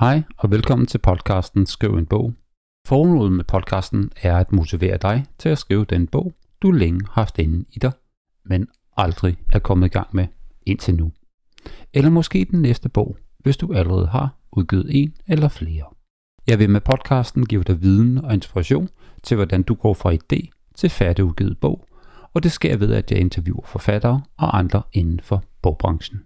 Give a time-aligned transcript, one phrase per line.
[0.00, 2.34] Hej og velkommen til podcasten Skriv en bog.
[2.86, 6.32] Formålet med podcasten er at motivere dig til at skrive den bog,
[6.62, 7.92] du længe har haft inde i dig,
[8.44, 10.26] men aldrig er kommet i gang med
[10.66, 11.12] indtil nu.
[11.94, 15.84] Eller måske den næste bog, hvis du allerede har udgivet en eller flere.
[16.46, 18.88] Jeg vil med podcasten give dig viden og inspiration
[19.22, 21.88] til, hvordan du går fra idé til færdigudgivet bog,
[22.34, 26.20] og det sker ved, at jeg interviewer forfattere og andre inden for bogbranchen.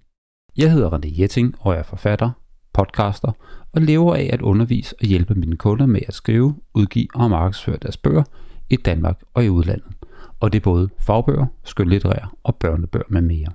[0.57, 2.31] Jeg hedder René Jetting og er forfatter,
[2.73, 3.33] podcaster
[3.73, 7.79] og lever af at undervise og hjælpe mine kunder med at skrive, udgive og markedsføre
[7.83, 8.23] deres bøger
[8.71, 9.93] i Danmark og i udlandet.
[10.41, 13.49] Og det er både fagbøger, skønlitterære og børnebøger med mere.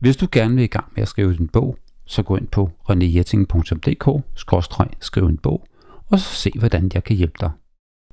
[0.00, 2.70] Hvis du gerne vil i gang med at skrive din bog, så gå ind på
[2.90, 5.66] renéjetting.dk-skriv en bog,
[6.10, 7.50] og så se hvordan jeg kan hjælpe dig.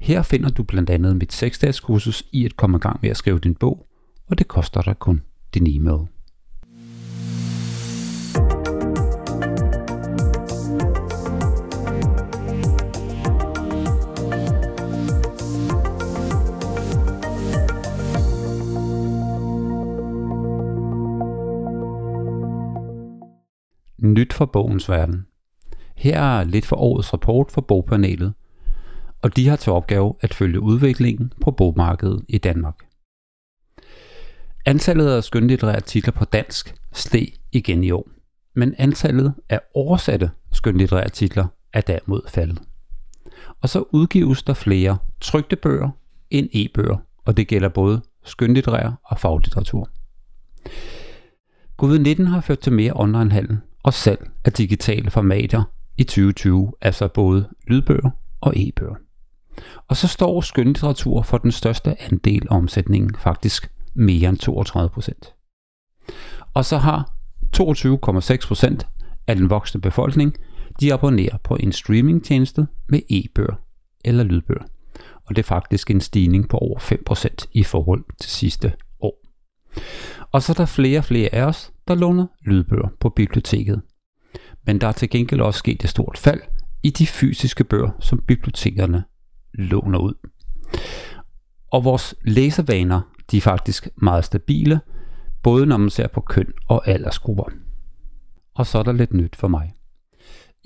[0.01, 3.17] Her finder du blandt andet mit 6-dages kursus i at komme i gang med at
[3.17, 3.87] skrive din bog,
[4.27, 5.21] og det koster dig kun
[5.53, 6.07] din e-mail.
[23.97, 25.25] Nyt fra bogens verden.
[25.95, 28.33] Her er lidt for årets rapport for bogpanelet,
[29.21, 32.75] og de har til opgave at følge udviklingen på bogmarkedet i Danmark.
[34.65, 38.09] Antallet af skønlitterære titler på dansk steg igen i år,
[38.55, 42.61] men antallet af oversatte skønlitterære titler er derimod faldet.
[43.61, 45.89] Og så udgives der flere trygte bøger
[46.29, 49.89] end e-bøger, og det gælder både skønlitterær og faglitteratur.
[51.81, 55.63] Covid-19 har ført til mere onlinehandel og salg af digitale formater
[55.97, 58.09] i 2020, altså både lydbøger
[58.41, 58.95] og e-bøger.
[59.87, 65.33] Og så står skønlitteratur for den største andel af omsætningen, faktisk mere end 32 procent.
[66.53, 67.13] Og så har
[67.57, 68.87] 22,6 procent
[69.27, 70.35] af den voksne befolkning,
[70.79, 73.55] de abonnerer på en streamingtjeneste med e-bøger
[74.05, 74.63] eller lydbøger.
[75.25, 79.13] Og det er faktisk en stigning på over 5% i forhold til sidste år.
[80.31, 83.81] Og så er der flere og flere af os, der låner lydbøger på biblioteket.
[84.65, 86.41] Men der er til gengæld også sket et stort fald
[86.83, 89.03] i de fysiske bøger, som bibliotekerne
[89.53, 90.13] låner ud.
[91.71, 94.79] Og vores læsevaner, de er faktisk meget stabile,
[95.43, 97.43] både når man ser på køn og aldersgrupper.
[98.53, 99.73] Og så er der lidt nyt for mig.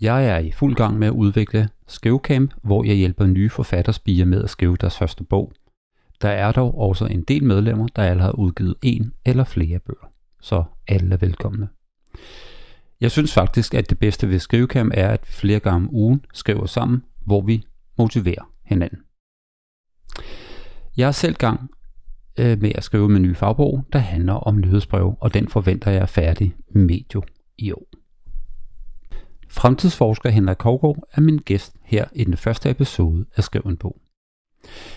[0.01, 4.43] Jeg er i fuld gang med at udvikle Skrivecamp, hvor jeg hjælper nye forfatterspiger med
[4.43, 5.51] at skrive deres første bog.
[6.21, 10.10] Der er dog også en del medlemmer, der allerede har udgivet en eller flere bøger.
[10.41, 11.69] Så alle er velkomne.
[13.01, 16.25] Jeg synes faktisk, at det bedste ved Skrivecam er, at vi flere gange om ugen
[16.33, 17.63] skriver sammen, hvor vi
[17.97, 18.99] motiverer hinanden.
[20.97, 21.69] Jeg er selv gang
[22.39, 26.01] øh, med at skrive min nye fagbog, der handler om nyhedsbrev, og den forventer jeg
[26.01, 27.23] er færdig medio
[27.57, 27.87] i år.
[29.49, 34.01] Fremtidsforsker Henrik Kovgaard er min gæst her i den første episode af Skriv en bog.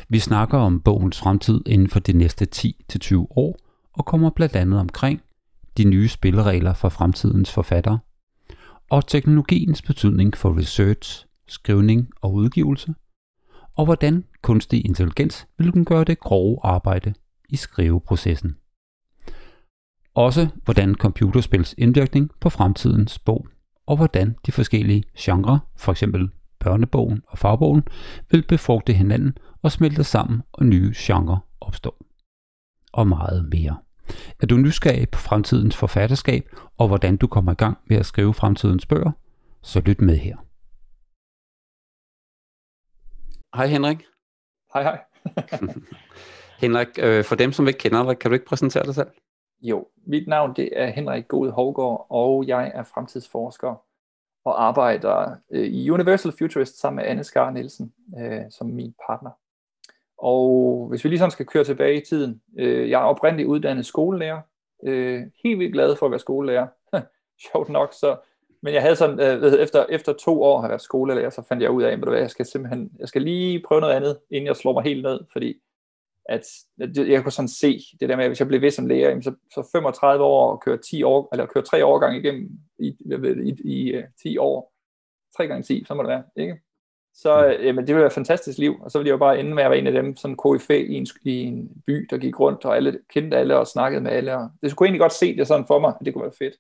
[0.09, 3.57] Vi snakker om bogens fremtid inden for de næste 10-20 år,
[3.93, 5.21] og kommer blandt andet omkring
[5.77, 7.99] de nye spilleregler for fremtidens forfattere,
[8.91, 12.95] og teknologiens betydning for research, skrivning og udgivelse,
[13.77, 17.15] og hvordan kunstig intelligens vil kunne gøre det grove arbejde
[17.49, 18.57] i skriveprocessen.
[20.15, 23.47] Også hvordan computerspils indvirkning på fremtidens bog,
[23.87, 26.05] og hvordan de forskellige genrer, f.eks.
[26.59, 27.83] børnebogen og fagbogen,
[28.31, 31.99] vil befrugte hinanden og smelte sammen, og nye genrer opstår.
[32.93, 33.77] Og meget mere.
[34.43, 36.49] Er du nysgerrig på fremtidens forfatterskab
[36.79, 39.13] og hvordan du kommer i gang med at skrive fremtidens bøger,
[39.63, 40.37] så lyt med her.
[43.57, 44.05] Hej Henrik.
[44.73, 45.05] Hej hej.
[46.63, 49.11] Henrik, øh, for dem som ikke kender dig, kan du ikke præsentere dig selv?
[49.63, 53.75] Jo, mit navn det er Henrik God Hovgaard, og jeg er fremtidsforsker
[54.45, 59.31] og arbejder øh, i Universal Futurist sammen med Anne Skar Nielsen øh, som min partner.
[60.25, 64.41] Og hvis vi ligesom skal køre tilbage i tiden, øh, jeg er oprindeligt uddannet skolelærer,
[64.85, 66.67] øh, helt vildt glad for at være skolelærer.
[67.53, 68.17] Sjovt nok, så
[68.63, 71.71] men jeg havde sådan, øh, efter, efter to år har været skolelærer, så fandt jeg
[71.71, 74.73] ud af, at jeg skal simpelthen, jeg skal lige prøve noget andet, inden jeg slår
[74.73, 75.55] mig helt ned, fordi
[76.29, 76.43] at,
[76.81, 79.21] at jeg kunne sådan se det der med, at hvis jeg blev ved som lærer,
[79.21, 83.57] så, så 35 år og køre 10 år, eller køre 3 årgange igennem i, i,
[83.65, 84.73] i, øh, i 10 år,
[85.37, 86.61] 3 gange 10, så må det være, ikke?
[87.15, 87.65] Så mm.
[87.65, 89.63] jamen, det ville være et fantastisk liv, og så ville jeg jo bare ende med
[89.63, 92.65] at være en af dem, sådan KFA i en, i en by, der gik rundt,
[92.65, 95.47] og alle kendte alle og snakkede med alle, og det skulle egentlig godt se det
[95.47, 96.55] sådan for mig, at det kunne være fedt.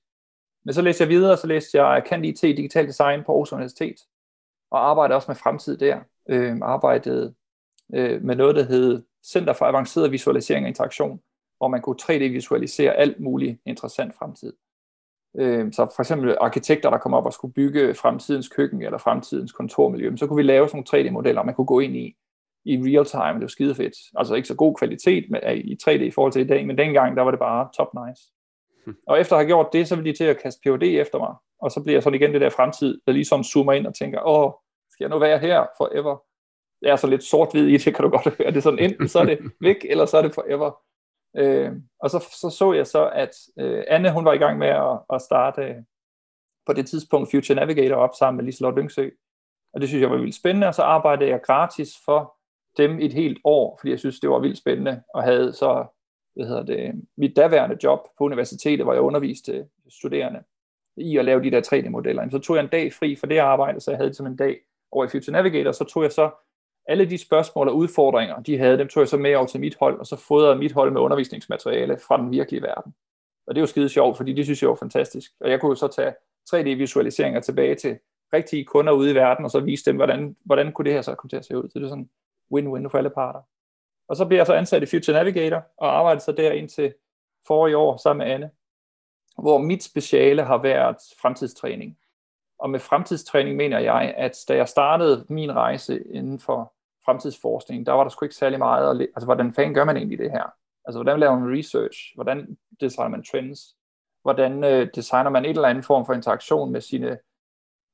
[0.65, 3.97] Men så læste jeg videre, så læste jeg Cand IT Digital Design på Aarhus Universitet,
[4.71, 6.01] og arbejdede også med fremtid der.
[6.29, 7.35] Øh, arbejdede
[7.95, 11.21] øh, med noget, der hed Center for Avanceret Visualisering og Interaktion,
[11.59, 14.53] hvor man kunne 3D-visualisere alt muligt interessant fremtid.
[15.39, 19.53] Øh, så for eksempel arkitekter, der kommer op og skulle bygge fremtidens køkken eller fremtidens
[19.53, 22.17] kontormiljø, så kunne vi lave sådan nogle 3D-modeller, man kunne gå ind i
[22.65, 23.35] i real time.
[23.35, 23.95] Det var skide fedt.
[24.17, 27.17] Altså ikke så god kvalitet med, i 3D i forhold til i dag, men dengang,
[27.17, 28.23] der var det bare top nice.
[28.85, 28.97] Hmm.
[29.07, 31.35] Og efter at have gjort det, så ville de til at kaste PhD efter mig.
[31.63, 34.21] Og så bliver jeg sådan igen det der fremtid, der ligesom zoomer ind og tænker,
[34.27, 34.53] åh,
[34.91, 36.23] skal jeg nu være her forever?
[36.81, 38.51] Det er så lidt sort-hvid i det, kan du godt høre.
[38.51, 40.71] Det er sådan, enten så er det væk, eller så er det forever.
[41.37, 44.69] Øh, og så, så så jeg så, at øh, Anne, hun var i gang med
[44.69, 45.77] at, at starte øh,
[46.67, 49.09] på det tidspunkt Future Navigator op sammen med Liselotte Lyngsø.
[49.75, 52.37] Og det synes jeg var vildt spændende, og så arbejdede jeg gratis for
[52.77, 55.87] dem et helt år, fordi jeg synes, det var vildt spændende, og havde så
[56.35, 60.43] hvad hedder det, mit daværende job på universitetet, hvor jeg underviste studerende
[60.97, 62.31] i at lave de der 3D-modeller.
[62.31, 64.37] Så tog jeg en dag fri for det arbejde, så jeg havde det som en
[64.37, 64.61] dag
[64.93, 66.31] over i Future Navigator, så tog jeg så
[66.87, 69.77] alle de spørgsmål og udfordringer, de havde, dem tog jeg så med over til mit
[69.81, 72.95] hold, og så fodrede mit hold med undervisningsmateriale fra den virkelige verden.
[73.47, 75.33] Og det var skide sjovt, fordi det synes jeg var fantastisk.
[75.41, 76.15] Og jeg kunne jo så tage
[76.55, 77.99] 3D-visualiseringer tilbage til
[78.33, 81.15] rigtige kunder ude i verden, og så vise dem, hvordan, hvordan kunne det her så
[81.15, 81.69] komme til at se ud.
[81.69, 82.11] Så det er sådan
[82.55, 83.41] win-win for alle parter.
[84.09, 86.95] Og så bliver jeg så ansat i Future Navigator, og arbejdede så der indtil
[87.47, 88.51] forrige år sammen med Anne,
[89.39, 91.99] hvor mit speciale har været fremtidstræning.
[92.59, 96.74] Og med fremtidstræning mener jeg, at da jeg startede min rejse inden for
[97.05, 100.19] fremtidsforskning, der var der sgu ikke særlig meget, at, altså hvordan fanden gør man egentlig
[100.19, 100.53] det her?
[100.85, 101.99] Altså hvordan laver man research?
[102.15, 103.61] Hvordan designer man trends?
[104.23, 107.19] Hvordan øh, designer man et eller andet form for interaktion med sine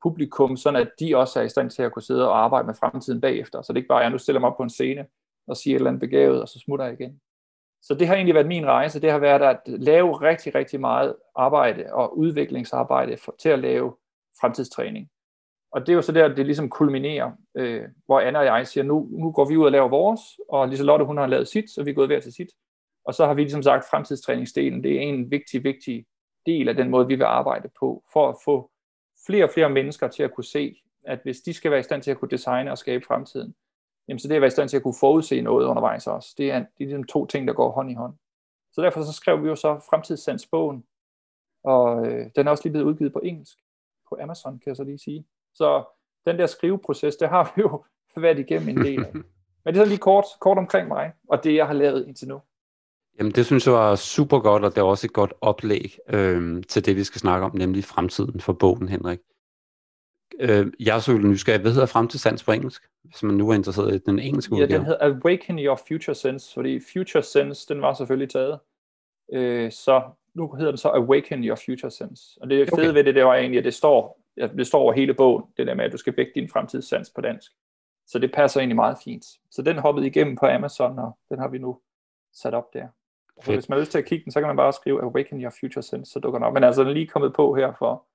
[0.03, 2.75] publikum, sådan at de også er i stand til at kunne sidde og arbejde med
[2.75, 3.63] fremtiden bagefter.
[3.63, 5.07] Så det ikke bare er, at nu stiller mig op på en scene
[5.47, 7.21] og siger et eller andet begavet, og så smutter jeg igen.
[7.83, 9.01] Så det har egentlig været min rejse.
[9.01, 13.97] Det har været at lave rigtig, rigtig meget arbejde og udviklingsarbejde for, til at lave
[14.41, 15.11] fremtidstræning.
[15.73, 18.85] Og det er jo så der, det ligesom kulminerer, øh, hvor Anna og jeg siger,
[18.85, 21.83] nu, nu går vi ud og laver vores, og Liselotte hun har lavet sit, så
[21.83, 22.49] vi er gået hver til sit.
[23.05, 26.07] Og så har vi ligesom sagt, fremtidstræningsdelen, det er en vigtig, vigtig
[26.47, 28.71] del af den måde, vi vil arbejde på, for at få
[29.27, 30.77] flere og flere mennesker til at kunne se,
[31.07, 33.55] at hvis de skal være i stand til at kunne designe og skabe fremtiden,
[34.09, 36.35] jamen så det at være i stand til at kunne forudse noget undervejs også.
[36.39, 38.15] Det er, det er ligesom to ting, der går hånd i hånd.
[38.73, 40.85] Så derfor så skrev vi jo så Fremtidssandsbogen,
[41.65, 43.59] og øh, den er også lige blevet udgivet på engelsk
[44.09, 45.25] på Amazon, kan jeg så lige sige.
[45.61, 45.85] Så
[46.27, 47.85] den der skriveproces, det har vi jo
[48.17, 49.13] været igennem en del af.
[49.65, 52.29] Men det er så lige kort, kort omkring mig, og det jeg har lavet indtil
[52.29, 52.41] nu.
[53.19, 56.63] Jamen det synes jeg var super godt, og det er også et godt oplæg øh,
[56.69, 59.19] til det, vi skal snakke om, nemlig fremtiden for bogen, Henrik.
[60.41, 61.61] Øh, jeg er så nysgerrig.
[61.61, 64.71] Hvad hedder fremtidssans på engelsk, hvis man nu er interesseret i den engelske udgave?
[64.71, 68.59] Ja, den hedder Awaken Your Future Sense, fordi Future Sense, den var selvfølgelig taget.
[69.33, 70.03] Øh, så
[70.35, 72.39] nu hedder den så Awaken Your Future Sense.
[72.41, 72.95] Og det fede okay.
[72.95, 75.75] ved det, det var egentlig, at det står, det står over hele bogen, det der
[75.75, 77.53] med, at du skal vække din fremtidssans på dansk.
[78.07, 79.25] Så det passer egentlig meget fint.
[79.51, 81.79] Så den hoppede igennem på Amazon, og den har vi nu
[82.33, 82.87] sat op der.
[83.45, 85.43] Så hvis man har lyst til at kigge den, så kan man bare skrive Awaken
[85.43, 86.55] Your Future Sense, så dukker den op.
[86.55, 88.07] Men altså, den er lige kommet på her for,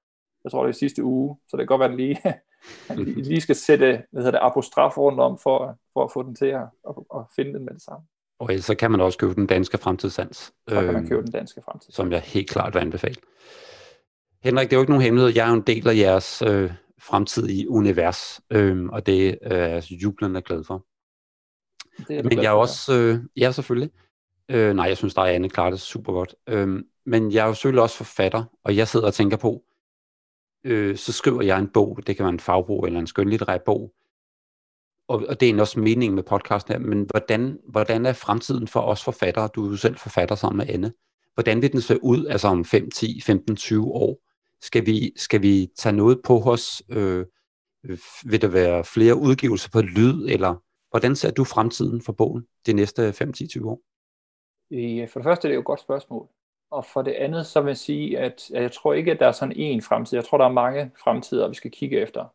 [0.44, 3.42] jeg tror det er sidste uge, så det kan godt være, at den lige, lige
[3.42, 6.63] skal sætte hvad hedder det, apostraf rundt om, for, for at få den til at,
[6.89, 8.06] at, at finde den med det samme.
[8.39, 10.38] Og så kan man også købe den danske fremtidssans.
[10.38, 11.95] Så kan man øhm, købe den danske fremtidssans.
[11.95, 13.16] Som jeg helt klart vil anbefale.
[14.45, 15.33] Henrik, det er jo ikke nogen hemmelighed.
[15.36, 19.83] Jeg er jo en del af jeres øh, fremtidige univers, øh, og det er jeg
[19.92, 20.86] jublende glad for.
[22.07, 23.92] Det er Men jeg er også, øh, ja selvfølgelig,
[24.50, 26.36] Øh, nej, jeg synes, der er Anne klarer det super godt.
[26.47, 29.63] Øh, men jeg er jo selvfølgelig også forfatter, og jeg sidder og tænker på,
[30.63, 33.94] øh, så skriver jeg en bog, det kan være en fagbog eller en skønlitterær bog,
[35.08, 38.79] og, og det er også meningen med podcasten her, men hvordan, hvordan er fremtiden for
[38.79, 40.93] os forfattere, du er jo selv forfatter sammen med Anne,
[41.34, 44.25] hvordan vil den se ud, altså om 5, 10, 15, 20 år?
[44.65, 46.84] Skal vi, skal vi tage noget på os?
[46.89, 47.25] Øh,
[48.25, 50.55] vil der være flere udgivelser på lyd, eller
[50.89, 53.79] hvordan ser du fremtiden for bogen de næste 5, 10, 20 år?
[55.07, 56.27] For det første er det jo et godt spørgsmål.
[56.72, 59.31] Og for det andet, så vil jeg sige, at jeg tror ikke, at der er
[59.31, 60.17] sådan en fremtid.
[60.17, 62.25] Jeg tror, der er mange fremtider, vi skal kigge efter.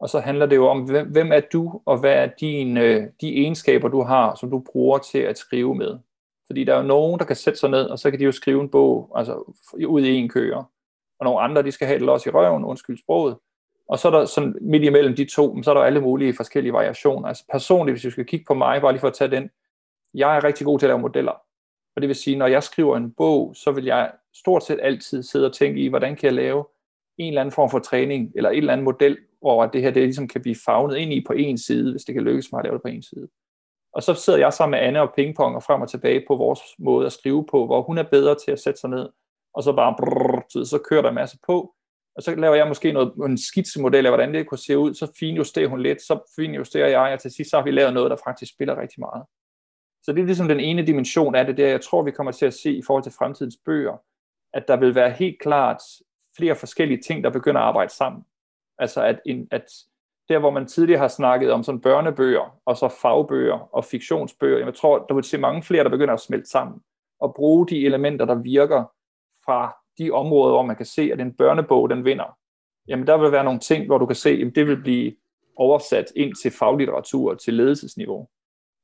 [0.00, 3.06] Og så handler det jo om, hvem, hvem er du, og hvad er dine, øh,
[3.20, 5.98] de egenskaber, du har, som du bruger til at skrive med.
[6.46, 8.32] Fordi der er jo nogen, der kan sætte sig ned, og så kan de jo
[8.32, 9.54] skrive en bog altså,
[9.86, 10.70] ud i en køer.
[11.20, 13.36] Og nogle andre, de skal have det også i røven, undskyld sproget.
[13.88, 16.72] Og så er der sådan midt imellem de to, så er der alle mulige forskellige
[16.72, 17.28] variationer.
[17.28, 19.50] Altså personligt, hvis vi skal kigge på mig, bare lige for at tage den,
[20.14, 21.32] jeg er rigtig god til at lave modeller.
[21.96, 25.22] Og det vil sige, når jeg skriver en bog, så vil jeg stort set altid
[25.22, 26.64] sidde og tænke i, hvordan kan jeg lave
[27.18, 30.02] en eller anden form for træning, eller en eller anden model, hvor det her det
[30.02, 32.64] ligesom kan blive fagnet ind i på en side, hvis det kan lykkes mig at
[32.64, 33.28] lave det på en side.
[33.92, 36.60] Og så sidder jeg sammen med Anne og pingpong og frem og tilbage på vores
[36.78, 39.08] måde at skrive på, hvor hun er bedre til at sætte sig ned,
[39.54, 41.74] og så bare brrr, så kører der en masse på,
[42.16, 45.12] og så laver jeg måske noget, en skitsemodel af, hvordan det kunne se ud, så
[45.18, 48.16] finjusterer hun lidt, så finjusterer jeg, og til sidst så har vi lavet noget, der
[48.26, 49.24] faktisk spiller rigtig meget.
[50.02, 52.46] Så det er ligesom den ene dimension af det, der jeg tror, vi kommer til
[52.46, 53.96] at se i forhold til fremtidens bøger,
[54.54, 55.82] at der vil være helt klart
[56.36, 58.24] flere forskellige ting, der begynder at arbejde sammen.
[58.78, 59.64] Altså at, en, at
[60.28, 64.74] der, hvor man tidligere har snakket om sådan børnebøger, og så fagbøger og fiktionsbøger, jeg
[64.74, 66.80] tror, der vil se mange flere, der begynder at smelte sammen,
[67.20, 68.84] og bruge de elementer, der virker
[69.48, 72.38] fra de områder, hvor man kan se, at en børnebog, den vinder.
[72.88, 75.12] Jamen der vil være nogle ting, hvor du kan se, at det vil blive
[75.56, 78.28] oversat ind til faglitteratur, til ledelsesniveau.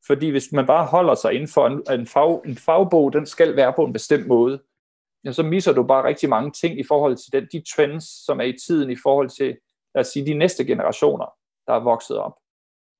[0.06, 3.56] Fordi hvis man bare holder sig inden for en, en, fag, en fagbog, den skal
[3.56, 4.62] være på en bestemt måde,
[5.24, 8.40] ja, så misser du bare rigtig mange ting i forhold til den, de trends, som
[8.40, 9.56] er i tiden i forhold til,
[9.94, 11.26] lad os sige, de næste generationer,
[11.66, 12.32] der er vokset op.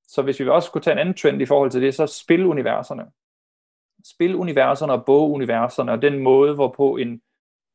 [0.09, 3.05] Så hvis vi også kunne tage en anden trend i forhold til det, så spiluniverserne.
[4.15, 7.21] Spiluniverserne og boguniverserne, og den måde, hvorpå en,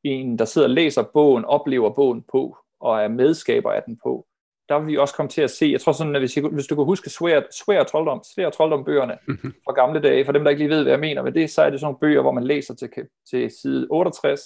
[0.04, 4.26] en, der sidder og læser bogen, oplever bogen på, og er medskaber af den på,
[4.70, 6.66] der vil vi også komme til at se, jeg tror sådan, at hvis, jeg, hvis
[6.66, 9.54] du kan huske svær, svær trolddom, svær trolddom bøgerne mm-hmm.
[9.64, 11.62] fra gamle dage, for dem, der ikke lige ved, hvad jeg mener med det, så
[11.62, 12.90] er det sådan nogle bøger, hvor man læser til,
[13.30, 14.40] til side 68,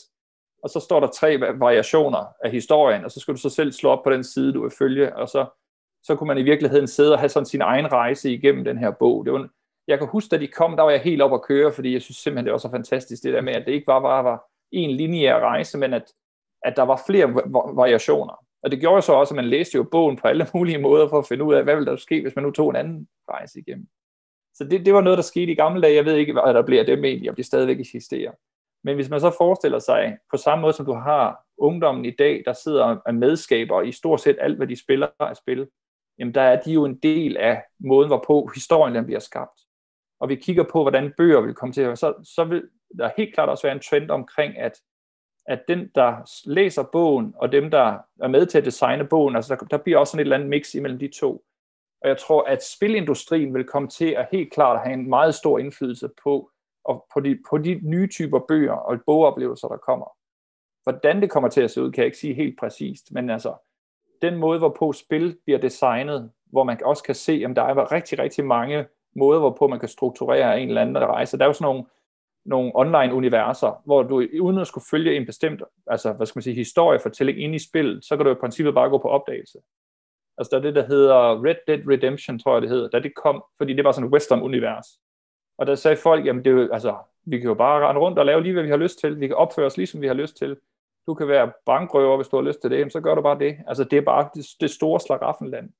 [0.62, 3.90] og så står der tre variationer af historien, og så skal du så selv slå
[3.90, 5.46] op på den side, du vil følge, og så,
[6.02, 8.90] så kunne man i virkeligheden sidde og have sådan sin egen rejse igennem den her
[8.90, 9.25] bog.
[9.25, 9.49] Det var,
[9.88, 12.02] jeg kan huske, da de kom, der var jeg helt op at køre, fordi jeg
[12.02, 14.44] synes simpelthen, det var så fantastisk, det der med, at det ikke bare var, var
[14.83, 16.12] en lineær rejse, men at,
[16.62, 17.28] at der var flere
[17.75, 18.45] variationer.
[18.62, 21.19] Og det gjorde så også, at man læste jo bogen på alle mulige måder for
[21.19, 23.59] at finde ud af, hvad ville der ske, hvis man nu tog en anden rejse
[23.59, 23.87] igennem.
[24.54, 25.95] Så det, det var noget, der skete i gamle dage.
[25.95, 28.33] Jeg ved ikke, hvad der bliver af dem egentlig, om de stadigvæk eksisterer.
[28.85, 32.43] Men hvis man så forestiller sig, på samme måde som du har ungdommen i dag,
[32.47, 35.69] der sidder og medskaber i stort set alt, hvad de spiller af spil,
[36.19, 39.61] jamen der er de jo en del af måden, hvorpå historien den bliver skabt.
[40.21, 42.62] Og vi kigger på, hvordan bøger vil komme til, så, så vil
[42.99, 44.73] der helt klart også være en trend omkring, at
[45.47, 46.17] at den, der
[46.50, 49.99] læser bogen, og dem, der er med til at designe bogen, altså der, der bliver
[49.99, 51.45] også sådan et eller andet mix imellem de to.
[52.03, 55.59] Og jeg tror, at spilindustrien vil komme til at helt klart have en meget stor
[55.59, 56.50] indflydelse på,
[56.85, 60.07] og på, de, på de nye typer bøger og bogoplevelser, der kommer.
[60.83, 63.55] Hvordan det kommer til at se ud, kan jeg ikke sige helt præcist, men altså,
[64.23, 68.19] den måde, hvorpå spil bliver designet, hvor man også kan se, at der er rigtig,
[68.19, 68.87] rigtig mange
[69.17, 71.38] måder, hvorpå man kan strukturere en eller anden rejse.
[71.38, 71.85] Der er jo sådan nogle
[72.44, 76.54] nogle online-universer, hvor du uden at skulle følge en bestemt, altså hvad skal man sige,
[76.54, 79.58] historiefortælling ind i spillet, så kan du i princippet bare gå på opdagelse.
[80.38, 83.14] Altså der er det, der hedder Red Dead Redemption, tror jeg det hedder, da det
[83.14, 85.00] kom, fordi det var sådan et western-univers.
[85.58, 86.96] Og der sagde folk, jamen det er jo, altså,
[87.26, 89.20] vi kan jo bare rende rundt og lave lige, hvad vi har lyst til.
[89.20, 90.56] Vi kan opføre os lige, som vi har lyst til.
[91.06, 93.38] Du kan være bankrøver, hvis du har lyst til det, jamen, så gør du bare
[93.38, 93.56] det.
[93.66, 95.70] Altså det er bare det, det store slaraffenland.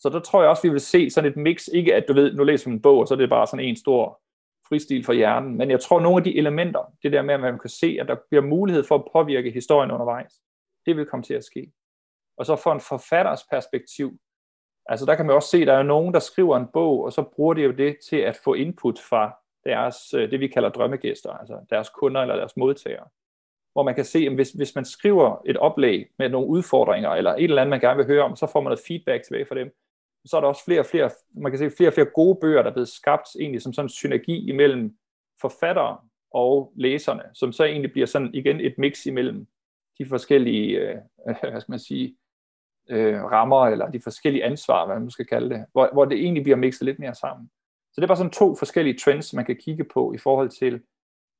[0.00, 2.34] Så der tror jeg også, vi vil se sådan et mix, ikke at du ved,
[2.34, 4.20] nu læser man en bog, og så er det bare sådan en stor
[4.68, 5.56] fristil for hjernen.
[5.56, 8.08] Men jeg tror, nogle af de elementer, det der med, at man kan se, at
[8.08, 10.32] der bliver mulighed for at påvirke historien undervejs,
[10.86, 11.72] det vil komme til at ske.
[12.36, 14.18] Og så fra en forfatters perspektiv,
[14.86, 17.12] altså der kan man også se, at der er nogen, der skriver en bog, og
[17.12, 20.68] så bruger de jo det til at få input fra deres, øh, det vi kalder
[20.68, 23.08] drømmegæster, altså deres kunder eller deres modtagere.
[23.72, 27.34] Hvor man kan se, at hvis, hvis man skriver et oplæg med nogle udfordringer, eller
[27.34, 29.54] et eller andet, man gerne vil høre om, så får man noget feedback tilbage fra
[29.54, 29.74] dem
[30.26, 32.62] så er der også flere og flere, man kan se flere og flere gode bøger,
[32.62, 34.96] der er blevet skabt egentlig som sådan en synergi imellem
[35.40, 35.98] forfattere
[36.30, 39.46] og læserne, som så egentlig bliver sådan igen et mix imellem
[39.98, 40.96] de forskellige, øh,
[41.50, 42.16] hvad skal man sige,
[42.90, 46.42] øh, rammer, eller de forskellige ansvar, hvad man skal kalde det, hvor, hvor det egentlig
[46.42, 47.50] bliver mixet lidt mere sammen.
[47.92, 50.80] Så det er bare sådan to forskellige trends, man kan kigge på i forhold til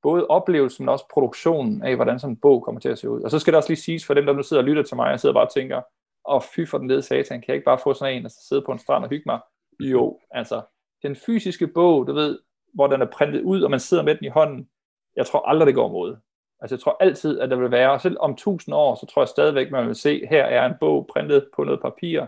[0.03, 3.21] både oplevelsen, men også produktionen af, hvordan sådan en bog kommer til at se ud.
[3.21, 4.97] Og så skal det også lige siges for dem, der nu sidder og lytter til
[4.97, 5.83] mig, og sidder bare og tænker,
[6.29, 8.39] og fy for den lede satan, kan jeg ikke bare få sådan en, og så
[8.49, 9.41] sidde på en strand og hygge mig?
[9.81, 10.63] Jo, altså,
[11.03, 12.39] den fysiske bog, du ved,
[12.75, 14.69] hvor den er printet ud, og man sidder med den i hånden,
[15.17, 16.17] jeg tror aldrig, det går mod.
[16.61, 19.29] Altså, jeg tror altid, at der vil være, selv om tusind år, så tror jeg
[19.29, 22.27] stadigvæk, man vil se, her er en bog printet på noget papir.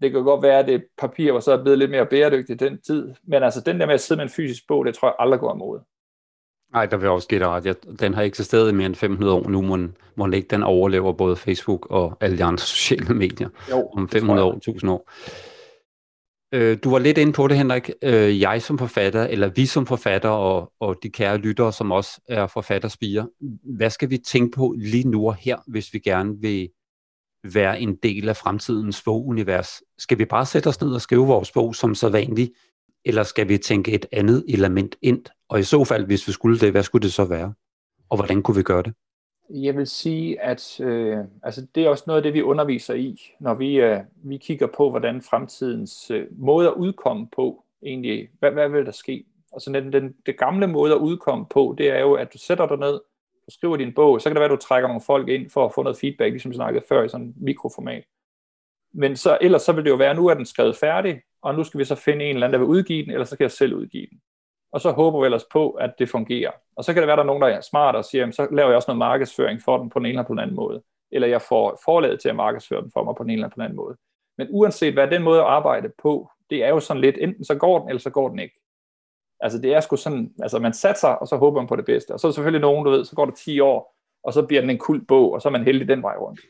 [0.00, 3.14] Det kan godt være, at det papir var så blevet lidt mere bæredygtigt den tid,
[3.22, 5.40] men altså, den der med at sidde med en fysisk bog, det tror jeg aldrig
[5.40, 5.80] går imod.
[6.72, 8.00] Nej, der vil også give dig ret.
[8.00, 9.78] Den har eksisteret i mere end 500 år nu, må,
[10.16, 14.08] må den ikke den overlever både Facebook og alle de andre sociale medier jo, om
[14.08, 15.10] 500 år, 1000 år.
[16.54, 17.90] Øh, du var lidt inde på det, Henrik.
[18.02, 22.20] Øh, jeg som forfatter, eller vi som forfatter, og, og de kære lyttere, som også
[22.28, 23.26] er forfatterspiger,
[23.76, 26.68] hvad skal vi tænke på lige nu og her, hvis vi gerne vil
[27.52, 29.82] være en del af fremtidens bogunivers?
[29.98, 32.50] Skal vi bare sætte os ned og skrive vores bog som så vanligt,
[33.06, 35.24] eller skal vi tænke et andet element ind?
[35.48, 37.54] Og i så fald, hvis vi skulle det, hvad skulle det så være?
[38.08, 38.94] Og hvordan kunne vi gøre det?
[39.50, 43.20] Jeg vil sige, at øh, altså det er også noget af det, vi underviser i,
[43.40, 48.50] når vi, øh, vi kigger på, hvordan fremtidens øh, måde at udkomme på egentlig, hvad,
[48.50, 49.24] hvad vil der ske?
[49.52, 52.66] Altså den, den, det gamle måde at udkomme på, det er jo, at du sætter
[52.66, 53.00] dig ned,
[53.46, 55.64] du skriver din bog, så kan det være, at du trækker nogle folk ind for
[55.64, 58.04] at få noget feedback, ligesom vi snakkede før i sådan en mikroformat.
[58.94, 61.54] Men så, ellers så vil det jo være, at nu er den skrevet færdig, og
[61.54, 63.42] nu skal vi så finde en eller anden, der vil udgive den, eller så kan
[63.42, 64.20] jeg selv udgive den.
[64.72, 66.50] og så håber vi ellers på, at det fungerer.
[66.76, 68.32] Og så kan det være, at der er nogen, der er smart og siger, jamen,
[68.32, 70.56] så laver jeg også noget markedsføring for den på den ene eller på den anden
[70.56, 70.82] måde.
[71.12, 73.54] Eller jeg får forladet til at markedsføre den for mig på den ene eller på
[73.54, 73.96] den anden måde.
[74.38, 77.54] Men uanset hvad den måde at arbejde på, det er jo sådan lidt, enten så
[77.54, 78.60] går den, eller så går den ikke.
[79.40, 82.12] Altså det er sgu sådan, altså man satser, og så håber man på det bedste.
[82.12, 84.46] Og så er der selvfølgelig nogen, du ved, så går der 10 år, og så
[84.46, 86.40] bliver den en kult bog, og så er man heldig den vej rundt.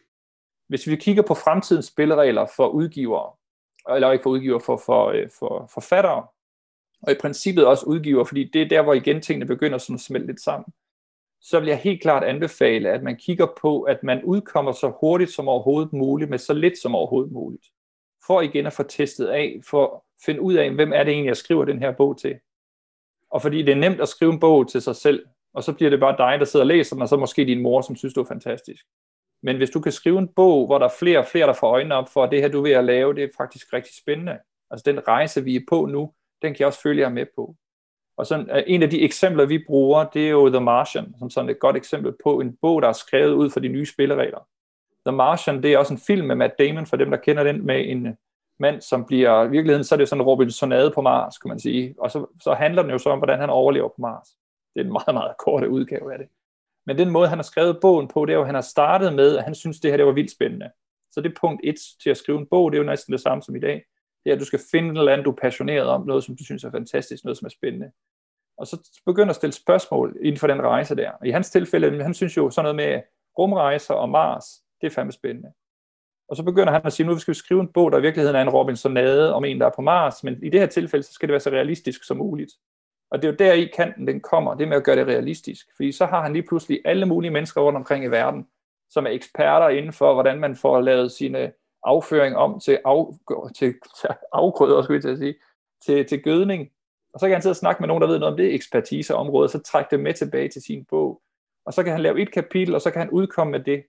[0.69, 3.33] Hvis vi kigger på fremtidens spilleregler for udgivere,
[3.95, 6.27] eller ikke for udgiver, for, for, øh, for forfattere,
[7.03, 10.01] og i princippet også udgiver, fordi det er der, hvor igen tingene begynder sådan at
[10.01, 10.73] smelte lidt sammen,
[11.41, 15.31] så vil jeg helt klart anbefale, at man kigger på, at man udkommer så hurtigt
[15.31, 17.67] som overhovedet muligt, med så lidt som overhovedet muligt.
[18.27, 21.29] For igen at få testet af, for at finde ud af, hvem er det egentlig,
[21.29, 22.39] jeg skriver den her bog til.
[23.31, 25.91] Og fordi det er nemt at skrive en bog til sig selv, og så bliver
[25.91, 28.15] det bare dig, der sidder og læser den, og så måske din mor, som synes,
[28.15, 28.87] du er fantastisk.
[29.47, 31.71] Men hvis du kan skrive en bog, hvor der er flere og flere, der får
[31.71, 33.97] øjnene op for, at det her, du er ved at lave, det er faktisk rigtig
[33.97, 34.39] spændende.
[34.71, 36.13] Altså den rejse, vi er på nu,
[36.43, 37.57] den kan jeg også følge jer med på.
[38.17, 41.31] Og sådan, øh, en af de eksempler, vi bruger, det er jo The Martian, som
[41.31, 44.49] sådan et godt eksempel på en bog, der er skrevet ud for de nye spilleregler.
[45.07, 47.67] The Martian, det er også en film med Matt Damon, for dem, der kender den,
[47.67, 48.15] med en øh,
[48.59, 51.61] mand, som bliver, i virkeligheden, så er det sådan en Robinsonade på Mars, kan man
[51.61, 51.95] sige.
[51.99, 54.29] Og så, så handler den jo så om, hvordan han overlever på Mars.
[54.75, 56.29] Det er en meget, meget kort udgave af det.
[56.87, 59.15] Men den måde, han har skrevet bogen på, det er jo, at han har startet
[59.15, 60.71] med, at han synes, det her det var vildt spændende.
[61.13, 63.21] Så det er punkt et til at skrive en bog, det er jo næsten det
[63.21, 63.85] samme som i dag.
[64.25, 66.45] Det er, at du skal finde noget andet, du er passioneret om, noget, som du
[66.45, 67.91] synes er fantastisk, noget, som er spændende.
[68.59, 71.11] Og så begynder at stille spørgsmål inden for den rejse der.
[71.11, 73.03] Og I hans tilfælde, han synes jo sådan noget med
[73.39, 74.45] rumrejser og Mars,
[74.81, 75.53] det er fandme spændende.
[76.29, 78.37] Og så begynder han at sige, nu skal vi skrive en bog, der i virkeligheden
[78.37, 81.13] er en Robinsonade om en, der er på Mars, men i det her tilfælde, så
[81.13, 82.53] skal det være så realistisk som muligt.
[83.11, 85.67] Og det er jo der i kanten, den kommer, det med at gøre det realistisk.
[85.77, 88.47] Fordi så har han lige pludselig alle mulige mennesker rundt omkring i verden,
[88.91, 93.07] som er eksperter inden for, hvordan man får lavet sine afføring om til, af,
[93.57, 95.35] til, til afgrøder, skulle jeg til at sige,
[95.87, 96.71] til, til gødning.
[97.15, 99.45] Og så kan han sidde og snakke med nogen, der ved noget om det ekspertiseområde,
[99.45, 101.23] og så trække det med tilbage til sin bog.
[101.67, 103.85] Og så kan han lave et kapitel, og så kan han udkomme med det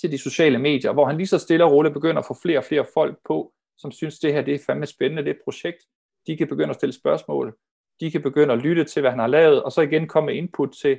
[0.00, 2.58] til de sociale medier, hvor han lige så stille og roligt begynder at få flere
[2.58, 5.40] og flere folk på, som synes, det her det er fandme spændende, det er et
[5.44, 5.78] projekt.
[6.26, 7.56] De kan begynde at stille spørgsmål
[8.00, 10.34] de kan begynde at lytte til, hvad han har lavet, og så igen komme med
[10.34, 10.98] input til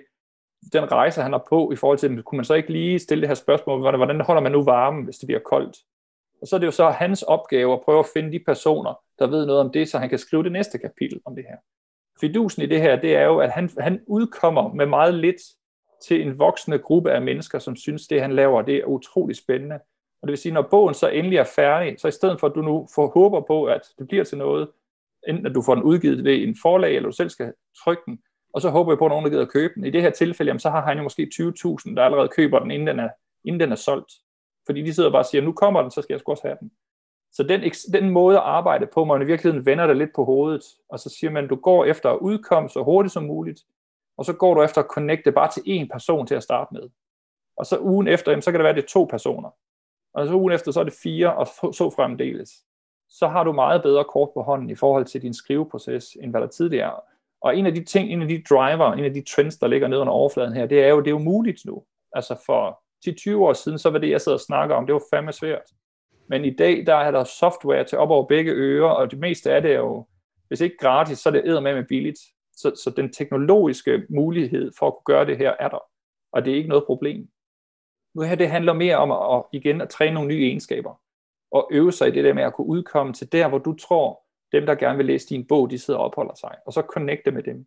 [0.73, 3.29] den rejse, han har på, i forhold til, kunne man så ikke lige stille det
[3.29, 5.77] her spørgsmål, hvordan holder man nu varmen, hvis det bliver koldt?
[6.41, 9.27] Og så er det jo så hans opgave at prøve at finde de personer, der
[9.27, 11.57] ved noget om det, så han kan skrive det næste kapitel om det her.
[12.21, 15.41] Fidusen i det her, det er jo, at han, han udkommer med meget lidt
[16.03, 19.75] til en voksende gruppe af mennesker, som synes, det han laver, det er utrolig spændende.
[20.21, 22.55] Og det vil sige, når bogen så endelig er færdig, så i stedet for, at
[22.55, 24.69] du nu får håber på, at det bliver til noget,
[25.27, 27.53] enten at du får den udgivet ved en forlag, eller du selv skal
[27.83, 28.19] trykke den,
[28.53, 29.85] og så håber jeg på, at nogen der gider at købe den.
[29.85, 32.71] I det her tilfælde, jamen, så har han jo måske 20.000, der allerede køber den,
[32.71, 33.09] inden den, er,
[33.45, 34.13] inden den er solgt.
[34.65, 36.57] Fordi de sidder bare og siger, nu kommer den, så skal jeg sgu også have
[36.59, 36.71] den.
[37.31, 37.61] Så den,
[37.93, 41.09] den måde at arbejde på, man i virkeligheden vender det lidt på hovedet, og så
[41.09, 43.61] siger man, du går efter at udkomme så hurtigt som muligt,
[44.17, 46.89] og så går du efter at connecte bare til én person til at starte med.
[47.57, 49.49] Og så ugen efter, jamen, så kan det være, at det er to personer.
[50.13, 52.51] Og så ugen efter, så er det fire, og så fremdeles
[53.09, 56.41] så har du meget bedre kort på hånden i forhold til din skriveproces, end hvad
[56.41, 57.03] der tidligere er.
[57.41, 59.87] Og en af de ting, en af de driver, en af de trends, der ligger
[59.87, 61.83] nede under overfladen her, det er jo, det er jo muligt nu.
[62.13, 65.01] Altså for 10-20 år siden, så var det, jeg sad og snakker om, det var
[65.13, 65.71] fandme svært.
[66.29, 69.51] Men i dag, der er der software til op over begge ører, og det meste
[69.51, 70.05] af det er jo,
[70.47, 72.19] hvis ikke gratis, så er det eddermame med billigt.
[72.55, 75.79] Så, så den teknologiske mulighed for at kunne gøre det her er der.
[76.31, 77.29] Og det er ikke noget problem.
[78.15, 81.01] Nu her, det handler mere om at, at igen at træne nogle nye egenskaber
[81.51, 84.21] og øve sig i det der med at kunne udkomme til der, hvor du tror,
[84.51, 87.31] dem, der gerne vil læse din bog, de sidder og opholder sig, og så connecte
[87.31, 87.65] med dem.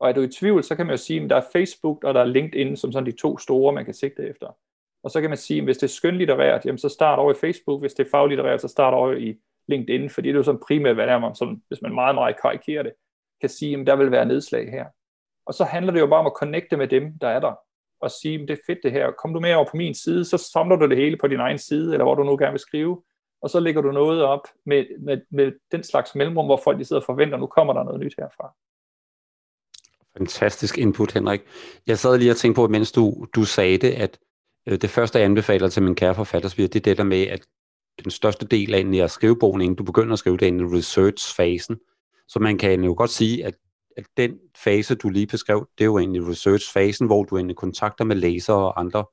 [0.00, 2.14] Og er du i tvivl, så kan man jo sige, at der er Facebook og
[2.14, 4.56] der er LinkedIn som sådan de to store, man kan sigte efter.
[5.02, 7.34] Og så kan man sige, at hvis det er skønlitterært, jamen så start over i
[7.40, 7.80] Facebook.
[7.80, 9.38] Hvis det er faglitterært, så start over i
[9.68, 12.40] LinkedIn, fordi det er jo sådan primært, hvad der man sådan, hvis man meget, meget
[12.42, 12.92] karikerer det,
[13.40, 14.86] kan sige, at der vil være nedslag her.
[15.46, 17.54] Og så handler det jo bare om at connecte med dem, der er der,
[18.00, 20.24] og sige, at det er fedt det her, kom du med over på min side,
[20.24, 22.60] så samler du det hele på din egen side, eller hvor du nu gerne vil
[22.60, 23.02] skrive,
[23.42, 26.84] og så lægger du noget op med, med, med den slags mellemrum, hvor folk de
[26.84, 28.54] sidder og forventer, nu kommer der noget nyt herfra.
[30.18, 31.40] Fantastisk input, Henrik.
[31.86, 34.18] Jeg sad lige og tænkte på, mens du, du sagde det, at
[34.68, 37.46] øh, det første, jeg anbefaler til min kære forfattersvir, det er det der med, at
[38.04, 41.76] den største del af at skrivebogen, inden du begynder at skrive det, er research-fasen.
[42.28, 43.54] Så man kan jo godt sige, at,
[43.96, 48.04] at den fase, du lige beskrev, det er jo egentlig research-fasen, hvor du egentlig kontakter
[48.04, 49.04] med læsere og andre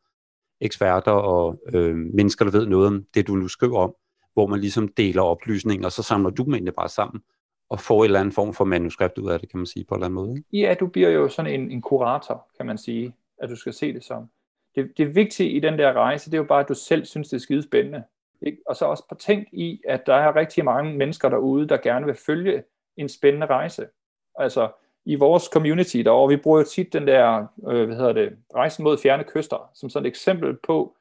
[0.61, 3.93] eksperter og øh, mennesker, der ved noget om det, du nu skriver om
[4.35, 7.21] hvor man ligesom deler oplysninger, og så samler du dem egentlig bare sammen,
[7.69, 9.95] og får en eller anden form for manuskript ud af det, kan man sige, på
[9.95, 10.37] en eller anden måde.
[10.37, 10.67] Ikke?
[10.67, 13.93] Ja, du bliver jo sådan en, en kurator, kan man sige, at du skal se
[13.93, 14.29] det som.
[14.75, 17.29] Det, det vigtige i den der rejse, det er jo bare, at du selv synes,
[17.29, 18.03] det er skide spændende.
[18.41, 18.57] Ikke?
[18.65, 22.05] Og så også på tænk i, at der er rigtig mange mennesker derude, der gerne
[22.05, 22.63] vil følge
[22.97, 23.87] en spændende rejse.
[24.35, 24.69] Altså,
[25.05, 28.83] i vores community derovre, vi bruger jo tit den der, øh, hvad hedder det, rejsen
[28.83, 30.94] mod fjerne kyster, som sådan et eksempel på,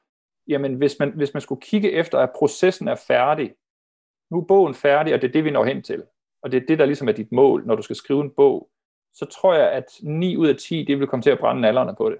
[0.48, 3.54] jamen hvis man, hvis man skulle kigge efter, at processen er færdig,
[4.30, 6.02] nu er bogen færdig, og det er det, vi når hen til,
[6.42, 8.70] og det er det, der ligesom er dit mål, når du skal skrive en bog,
[9.14, 11.94] så tror jeg, at 9 ud af 10, det vil komme til at brænde nallerne
[11.94, 12.18] på det.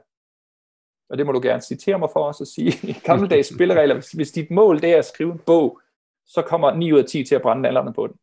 [1.11, 2.91] Og det må du gerne citere mig for også at sige.
[2.91, 5.81] I gammeldags spilleregler, hvis, hvis dit mål det er at skrive en bog,
[6.27, 8.17] så kommer 9 ud af 10 til at brænde nallerne på den.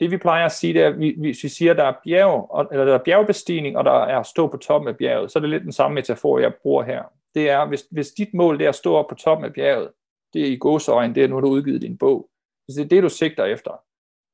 [0.00, 2.84] Det vi plejer at sige, det er, hvis vi siger, at der er, bjerg, eller
[2.84, 5.50] der er bjergbestigning, og der er at stå på toppen af bjerget, så er det
[5.50, 7.02] lidt den samme metafor, jeg bruger her.
[7.34, 9.90] Det er, hvis, hvis dit mål det er at stå op på toppen af bjerget,
[10.32, 12.30] det er i gåsøjne, det er nu, du har udgivet din bog.
[12.64, 13.82] Hvis det er det, du sigter efter,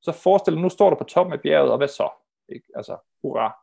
[0.03, 2.09] så forestil dig, nu står du på toppen af bjerget, og hvad så?
[2.49, 2.67] Ikke?
[2.75, 3.57] Altså, hurra.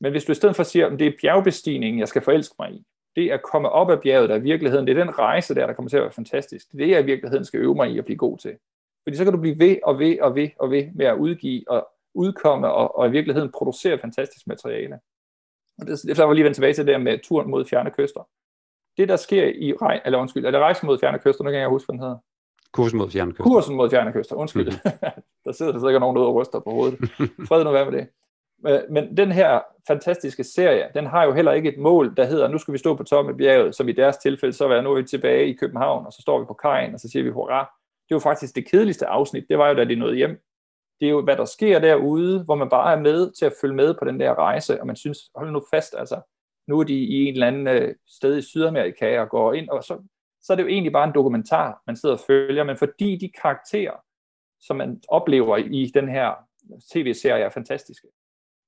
[0.00, 2.72] Men hvis du i stedet for siger, at det er bjergbestigningen, jeg skal forelske mig
[2.72, 5.66] i, det at komme op af bjerget, der er virkeligheden, det er den rejse der,
[5.66, 6.72] der kommer til at være fantastisk.
[6.72, 8.56] Det er det, jeg i virkeligheden skal øve mig i at blive god til.
[9.02, 11.64] Fordi så kan du blive ved og ved og ved og ved med at udgive
[11.68, 15.00] og udkomme og, og i virkeligheden producere fantastisk materiale.
[15.78, 18.28] Og det, derfor var lige vendt tilbage til det der med turen mod fjerne kyster.
[18.96, 19.74] Det, der sker i,
[20.04, 22.18] eller undskyld, er det rejsen mod fjerne kyster, nu kan jeg huske, hvad den hedder.
[22.72, 23.44] Kursen mod fjerne kyster.
[23.44, 24.66] Kursen mod fjerne kyster, undskyld.
[24.66, 24.90] Mm.
[25.44, 26.98] der sidder der sikkert nogen derude og ryster på hovedet.
[27.48, 28.08] Fred nu være med det.
[28.90, 32.58] Men den her fantastiske serie, den har jo heller ikke et mål, der hedder, nu
[32.58, 35.02] skal vi stå på toppen af bjerget, som i deres tilfælde, så er nu vi
[35.02, 37.60] tilbage i København, og så står vi på kajen, og så siger vi hurra.
[38.08, 40.40] Det er jo faktisk det kedeligste afsnit, det var jo, da de nåede hjem.
[41.00, 43.74] Det er jo, hvad der sker derude, hvor man bare er med til at følge
[43.74, 46.20] med på den der rejse, og man synes, hold nu fast, altså,
[46.70, 49.84] nu er de i en eller anden øh, sted i Sydamerika og går ind, og
[49.84, 50.02] så,
[50.42, 53.32] så er det jo egentlig bare en dokumentar, man sidder og følger, men fordi de
[53.42, 53.96] karakterer,
[54.60, 56.34] som man oplever i den her
[56.92, 58.08] tv-serie, er fantastiske,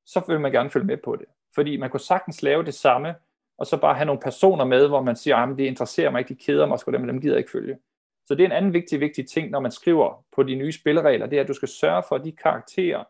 [0.07, 1.27] så vil man gerne følge med på det.
[1.55, 3.15] Fordi man kunne sagtens lave det samme,
[3.59, 6.19] og så bare have nogle personer med, hvor man siger, ah, at det interesserer mig
[6.19, 7.79] ikke, de keder mig, og dem, dem gider jeg ikke følge.
[8.27, 11.27] Så det er en anden vigtig, vigtig ting, når man skriver på de nye spilleregler,
[11.27, 13.05] det er, at du skal sørge for, at de karakterer,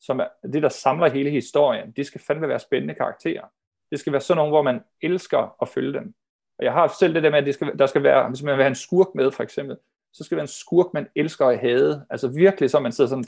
[0.00, 3.44] som er det, der samler hele historien, det skal fandme være spændende karakterer.
[3.90, 6.14] Det skal være sådan nogle, hvor man elsker at følge dem.
[6.58, 8.56] Og jeg har selv det der med, at det skal, der skal være, hvis man
[8.56, 9.76] vil have en skurk med, for eksempel,
[10.12, 12.02] så skal det være en skurk, man elsker at have.
[12.10, 13.24] Altså virkelig, så man sidder sådan,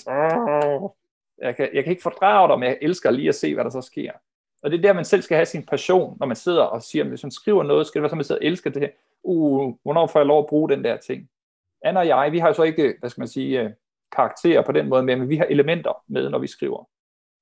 [1.38, 3.70] jeg kan, jeg kan ikke fordrage dig, men jeg elsker lige at se, hvad der
[3.70, 4.12] så sker.
[4.62, 7.04] Og det er der, man selv skal have sin passion, når man sidder og siger,
[7.04, 8.90] hvis man skriver noget, skal det være sådan, man sidder og elsker det her.
[9.22, 11.28] Uh, hvornår får jeg lov at bruge den der ting?
[11.84, 13.70] Anna og jeg, vi har jo så ikke, hvad skal man sige, øh,
[14.12, 16.88] karakterer på den måde med, men vi har elementer med, når vi skriver.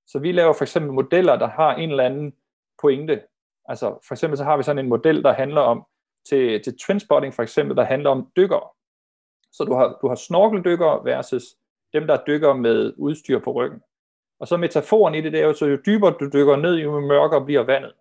[0.07, 2.35] Så vi laver for eksempel modeller, der har en eller anden
[2.81, 3.23] pointe.
[3.69, 5.85] Altså for eksempel så har vi sådan en model, der handler om,
[6.29, 8.75] til, til trendspotting for eksempel, der handler om dykker.
[9.53, 11.45] Så du har, du har snorkeldykker versus
[11.93, 13.81] dem, der dykker med udstyr på ryggen.
[14.41, 17.01] Og så metaforen i det, det er jo, så jo dybere du dykker ned, jo
[17.01, 17.93] mørkere bliver vandet.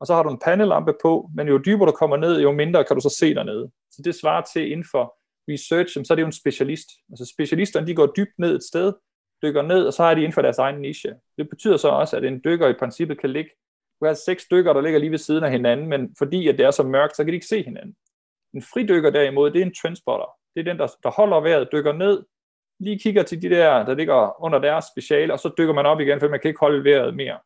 [0.00, 2.84] Og så har du en pandelampe på, men jo dybere du kommer ned, jo mindre
[2.84, 3.70] kan du så se dernede.
[3.90, 5.16] Så det svarer til inden for
[5.52, 6.88] research, så er det jo en specialist.
[7.10, 8.92] Altså specialisterne, de går dybt ned et sted,
[9.42, 11.14] dykker ned, og så har de inden for deres egen niche.
[11.38, 13.50] Det betyder så også, at en dykker i princippet kan ligge,
[14.00, 16.66] du har seks dykker, der ligger lige ved siden af hinanden, men fordi at det
[16.66, 17.96] er så mørkt, så kan de ikke se hinanden.
[18.54, 20.26] En fridykker derimod, det er en trendspotter.
[20.54, 22.24] Det er den, der, der holder vejret, dykker ned,
[22.80, 26.00] lige kigger til de der, der ligger under deres speciale, og så dykker man op
[26.00, 27.38] igen, for man kan ikke holde vejret mere.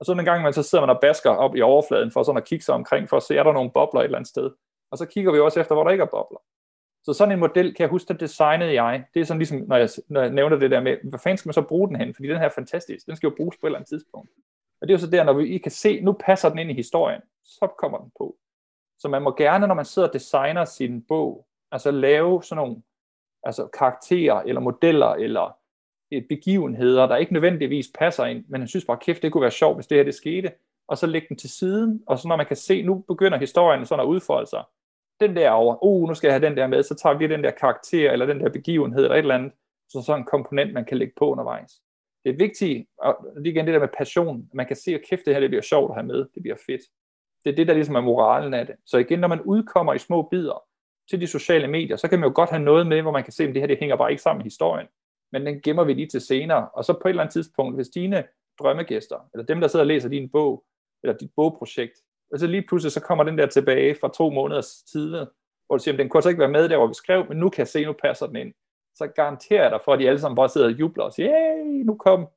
[0.00, 2.36] Og så en gang man så sidder man og basker op i overfladen, for sådan
[2.42, 4.50] at kigge sig omkring, for at se, er der nogle bobler et eller andet sted.
[4.90, 6.38] Og så kigger vi også efter, hvor der ikke er bobler.
[7.04, 9.04] Så sådan en model, kan jeg huske, den designede jeg.
[9.14, 11.48] Det er sådan ligesom, når jeg, når jeg nævner det der med, hvad fanden skal
[11.48, 12.14] man så bruge den hen?
[12.14, 13.06] Fordi den her er fantastisk.
[13.06, 14.30] Den skal jo bruges på et eller andet tidspunkt.
[14.80, 16.70] Og det er jo så der, når vi I kan se, nu passer den ind
[16.70, 18.36] i historien, så kommer den på.
[18.98, 22.82] Så man må gerne, når man sidder og designer sin bog, altså lave sådan nogle
[23.42, 25.56] altså karakterer eller modeller eller
[26.12, 29.50] øh, begivenheder, der ikke nødvendigvis passer ind, men han synes bare, kæft, det kunne være
[29.50, 30.52] sjovt, hvis det her det skete,
[30.88, 33.86] og så lægge den til siden, og så når man kan se, nu begynder historien
[33.86, 34.64] sådan at udfolde sig,
[35.20, 37.44] den der over, uh, nu skal jeg have den der med, så tager vi den
[37.44, 39.52] der karakter, eller den der begivenhed, eller et eller andet,
[39.88, 41.82] så sådan en komponent, man kan lægge på undervejs.
[42.24, 45.00] Det er vigtigt, og det er igen det der med passion, man kan se, at
[45.10, 46.82] kæft, det her det bliver sjovt at have med, det bliver fedt.
[47.44, 48.76] Det er det, der ligesom er moralen af det.
[48.86, 50.64] Så igen, når man udkommer i små bidder,
[51.10, 53.32] til de sociale medier, så kan man jo godt have noget med, hvor man kan
[53.32, 54.86] se, at det her det hænger bare ikke sammen med historien.
[55.32, 56.68] Men den gemmer vi lige til senere.
[56.68, 58.24] Og så på et eller andet tidspunkt, hvis dine
[58.58, 60.64] drømmegæster, eller dem, der sidder og læser din bog,
[61.02, 61.94] eller dit bogprojekt,
[62.32, 65.10] og så lige pludselig så kommer den der tilbage fra to måneders tid,
[65.66, 67.36] hvor du siger, at den kunne altså ikke være med der, hvor vi skrev, men
[67.36, 68.52] nu kan jeg se, nu passer den ind.
[69.00, 71.28] Så garanterer jeg dig for, at de alle sammen bare sidder og jubler og siger,
[71.28, 72.28] hey, nu kom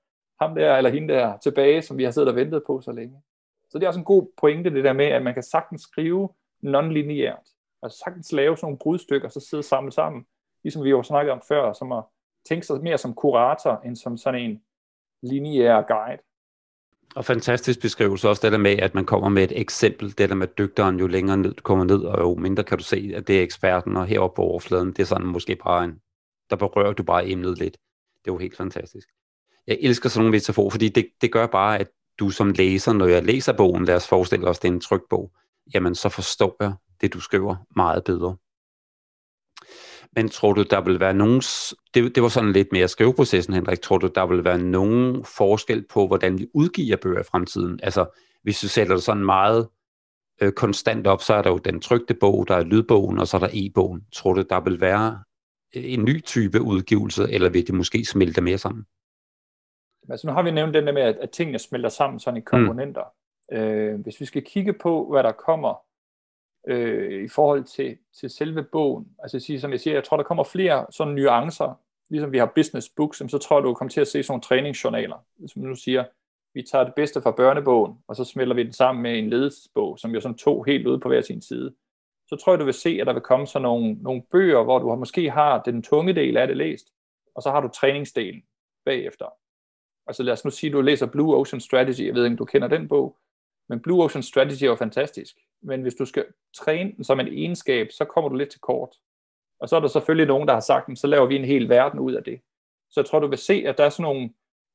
[0.41, 3.21] ham der eller hende der tilbage, som vi har siddet og ventet på så længe.
[3.69, 6.29] Så det er også en god pointe, det der med, at man kan sagtens skrive
[6.65, 7.77] non-lineært.
[7.83, 10.25] Altså sagtens lave sådan nogle brudstykker, så sidde sammen sammen,
[10.63, 12.03] ligesom vi jo snakkede om før, som at
[12.49, 14.61] tænke sig mere som kurator, end som sådan en
[15.21, 16.21] lineær guide.
[17.15, 20.35] Og fantastisk beskrivelse også det der med, at man kommer med et eksempel, det der
[20.35, 23.27] med dygteren, jo længere ned du kommer ned, og jo mindre kan du se, at
[23.27, 26.01] det er eksperten, og heroppe på overfladen, det er sådan måske bare en,
[26.53, 27.77] der berører du bare emnet lidt.
[28.13, 29.07] Det er jo helt fantastisk.
[29.67, 31.87] Jeg elsker sådan nogle metaforer, fordi det, det gør bare, at
[32.19, 35.01] du som læser, når jeg læser bogen, lad os forestille os, det er en tryk
[35.09, 35.31] bog,
[35.73, 38.35] jamen så forstår jeg det, du skriver meget bedre.
[40.15, 41.41] Men tror du, der vil være nogen...
[41.93, 43.81] Det, det var sådan lidt mere skriveprocessen, Henrik.
[43.81, 47.79] Tror du, der vil være nogen forskel på, hvordan vi udgiver bøger i fremtiden?
[47.83, 48.05] Altså,
[48.43, 49.67] hvis du sætter det sådan meget
[50.41, 53.37] øh, konstant op, så er der jo den trygte bog, der er lydbogen, og så
[53.37, 54.01] er der e-bogen.
[54.13, 55.23] Tror du, der vil være
[55.73, 58.85] en ny type udgivelse, eller vil det måske smelte mere sammen?
[60.09, 62.45] Altså nu har vi nævnt den der med, at, tingene smelter sammen sådan i mm.
[62.45, 63.03] komponenter.
[63.51, 63.57] Mm.
[63.57, 65.83] Øh, hvis vi skal kigge på, hvad der kommer
[66.67, 70.23] øh, i forhold til, til selve bogen, altså sige, som jeg siger, jeg tror, der
[70.23, 74.01] kommer flere sådan nuancer, ligesom vi har business books, så tror jeg, du kommer til
[74.01, 76.03] at se sådan nogle træningsjournaler, som nu siger,
[76.53, 79.99] vi tager det bedste fra børnebogen, og så smelter vi den sammen med en ledelsesbog,
[79.99, 81.73] som jo sådan to helt ude på hver sin side.
[82.33, 84.79] Så tror jeg, du vil se, at der vil komme sådan nogle, nogle bøger, hvor
[84.79, 86.87] du måske har den tunge del af det læst,
[87.35, 88.43] og så har du træningsdelen
[88.85, 89.25] bagefter.
[90.07, 92.37] Altså lad os nu sige, at du læser Blue Ocean Strategy, jeg ved ikke, om
[92.37, 93.17] du kender den bog,
[93.69, 95.35] men Blue Ocean Strategy er jo fantastisk.
[95.61, 98.89] Men hvis du skal træne den som en egenskab, så kommer du lidt til kort.
[99.59, 101.99] Og så er der selvfølgelig nogen, der har sagt, så laver vi en hel verden
[101.99, 102.41] ud af det.
[102.89, 104.29] Så jeg tror, du vil se, at der er sådan nogle,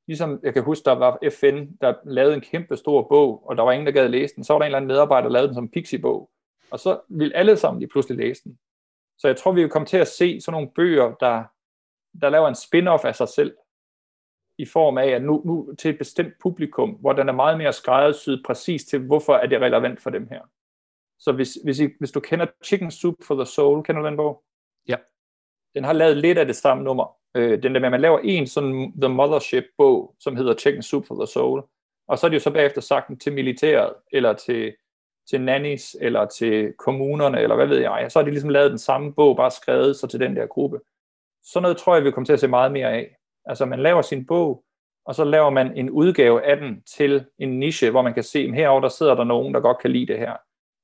[0.06, 3.62] ligesom jeg kan huske, der var FN, der lavede en kæmpe stor bog, og der
[3.62, 4.44] var ingen, der gad læse den.
[4.44, 6.30] Så var der en eller anden medarbejder, der lavede den som pixie-bog.
[6.70, 8.58] Og så ville alle sammen lige pludselig læse den.
[9.18, 11.44] Så jeg tror, vi vil komme til at se sådan nogle bøger, der,
[12.20, 13.56] der laver en spin-off af sig selv
[14.58, 17.72] i form af, at nu, nu til et bestemt publikum, hvor den er meget mere
[17.72, 20.40] skræddersyet præcis til, hvorfor er det relevant for dem her.
[21.18, 24.16] Så hvis, hvis, I, hvis du kender Chicken Soup for the Soul, kender du den
[24.16, 24.44] bog?
[24.88, 24.96] Ja.
[25.74, 27.16] Den har lavet lidt af det samme nummer.
[27.34, 31.06] Øh, den der med, at man laver en sådan The Mothership-bog, som hedder Chicken Soup
[31.06, 31.62] for the Soul,
[32.08, 34.74] og så er det jo så bagefter sagt til militæret, eller til,
[35.30, 38.06] til nannies, eller til kommunerne, eller hvad ved jeg.
[38.08, 40.80] Så har de ligesom lavet den samme bog, bare skrevet så til den der gruppe.
[41.44, 43.16] Sådan noget tror jeg, vi kommer til at se meget mere af.
[43.44, 44.64] Altså man laver sin bog,
[45.06, 48.38] og så laver man en udgave af den til en niche, hvor man kan se,
[48.38, 50.36] at herover der sidder der nogen, der godt kan lide det her.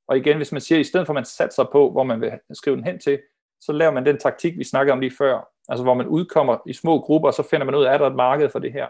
[0.09, 2.21] Og igen, hvis man siger, at i stedet for at man satser på, hvor man
[2.21, 3.21] vil skrive den hen til,
[3.61, 5.49] så laver man den taktik, vi snakkede om lige før.
[5.69, 8.07] Altså hvor man udkommer i små grupper, og så finder man ud af, at der
[8.07, 8.89] er et marked for det her.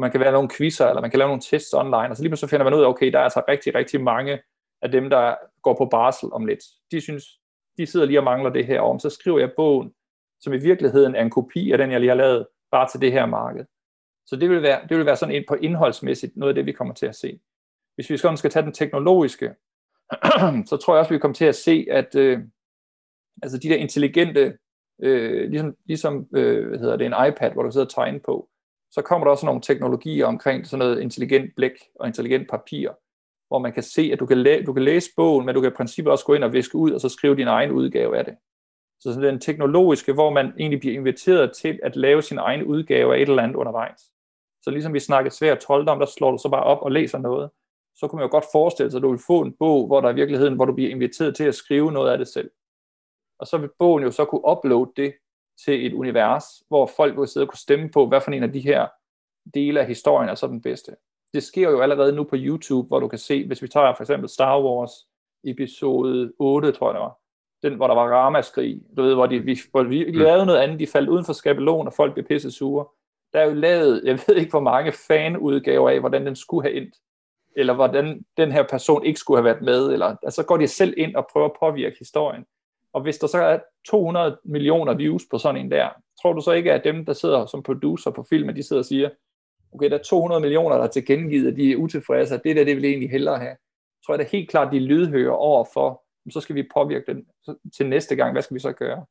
[0.00, 2.36] Man kan være nogle quizzer, eller man kan lave nogle tests online, og så lige
[2.36, 4.38] så finder man ud af, okay, der er altså rigtig, rigtig mange
[4.82, 6.60] af dem, der går på barsel om lidt.
[6.90, 7.24] De synes,
[7.78, 9.92] de sidder lige og mangler det her, om, så skriver jeg bogen,
[10.40, 13.12] som i virkeligheden er en kopi af den, jeg lige har lavet, bare til det
[13.12, 13.64] her marked.
[14.26, 16.72] Så det vil være, det vil være sådan en på indholdsmæssigt noget af det, vi
[16.72, 17.40] kommer til at se.
[17.94, 19.54] Hvis vi skal tage den teknologiske,
[20.70, 22.40] så tror jeg også, vi kommer til at se, at øh,
[23.42, 24.58] altså de der intelligente,
[25.02, 28.48] øh, ligesom, ligesom øh, hvad hedder det, en iPad, hvor du sidder og tegner på,
[28.90, 32.90] så kommer der også nogle teknologier omkring sådan noget intelligent blæk og intelligent papir,
[33.52, 35.70] hvor man kan se, at du kan, læ- du kan læse bogen, men du kan
[35.70, 38.24] i princippet også gå ind og viske ud, og så skrive din egen udgave af
[38.24, 38.36] det.
[39.00, 43.16] Så sådan den teknologiske, hvor man egentlig bliver inviteret til at lave sin egen udgave
[43.16, 44.00] af et eller andet undervejs.
[44.62, 47.50] Så ligesom vi snakkede svært trolddom, der slår du så bare op og læser noget.
[47.94, 50.10] Så kunne man jo godt forestille sig, at du vil få en bog, hvor der
[50.10, 52.50] i virkeligheden, hvor du bliver inviteret til at skrive noget af det selv.
[53.38, 55.14] Og så vil bogen jo så kunne uploade det
[55.64, 58.52] til et univers, hvor folk vil sidde og kunne stemme på, hvad for en af
[58.52, 58.88] de her
[59.54, 60.96] dele af historien er så den bedste.
[61.34, 64.02] Det sker jo allerede nu på YouTube, hvor du kan se, hvis vi tager for
[64.02, 64.92] eksempel Star Wars
[65.44, 67.18] episode 8, tror jeg det var,
[67.62, 70.18] den, hvor der var ramaskrig, du ved, hvor, de, vi, hvor vi mm.
[70.18, 72.86] lavede noget andet, de faldt uden for skabelon, og folk blev pisse sure.
[73.32, 76.76] Der er jo lavet, jeg ved ikke hvor mange fanudgaver af, hvordan den skulle have
[76.76, 76.94] endt,
[77.56, 80.94] eller hvordan den her person ikke skulle have været med, eller altså går de selv
[80.96, 82.44] ind og prøver at påvirke historien.
[82.92, 85.88] Og hvis der så er 200 millioner views på sådan en der,
[86.22, 88.86] tror du så ikke, at dem, der sidder som producer på filmen, de sidder og
[88.86, 89.10] siger,
[89.72, 92.76] okay, der er 200 millioner, der er tilkendegivet, at de er utilfredse, det der, det
[92.76, 93.56] vil egentlig hellere have.
[94.00, 97.26] Så tror jeg da helt klart, de lydhører over for, så skal vi påvirke den
[97.76, 99.04] til næste gang, hvad skal vi så gøre?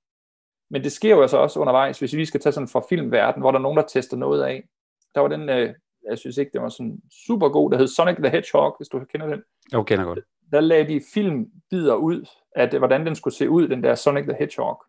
[0.70, 3.52] Men det sker jo altså også undervejs, hvis vi skal tage sådan fra filmverden, hvor
[3.52, 4.68] der er nogen, der tester noget af.
[5.16, 5.74] Der var den, øh,
[6.10, 9.00] jeg synes ikke, det var sådan super god, der hed Sonic the Hedgehog, hvis du
[9.00, 9.44] kender den.
[9.72, 10.20] Jeg kender godt.
[10.52, 14.36] Der lagde de filmbider ud, at hvordan den skulle se ud, den der Sonic the
[14.40, 14.84] Hedgehog.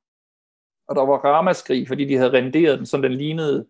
[0.88, 3.66] Og der var ramaskrig, fordi de havde renderet den, så den lignede,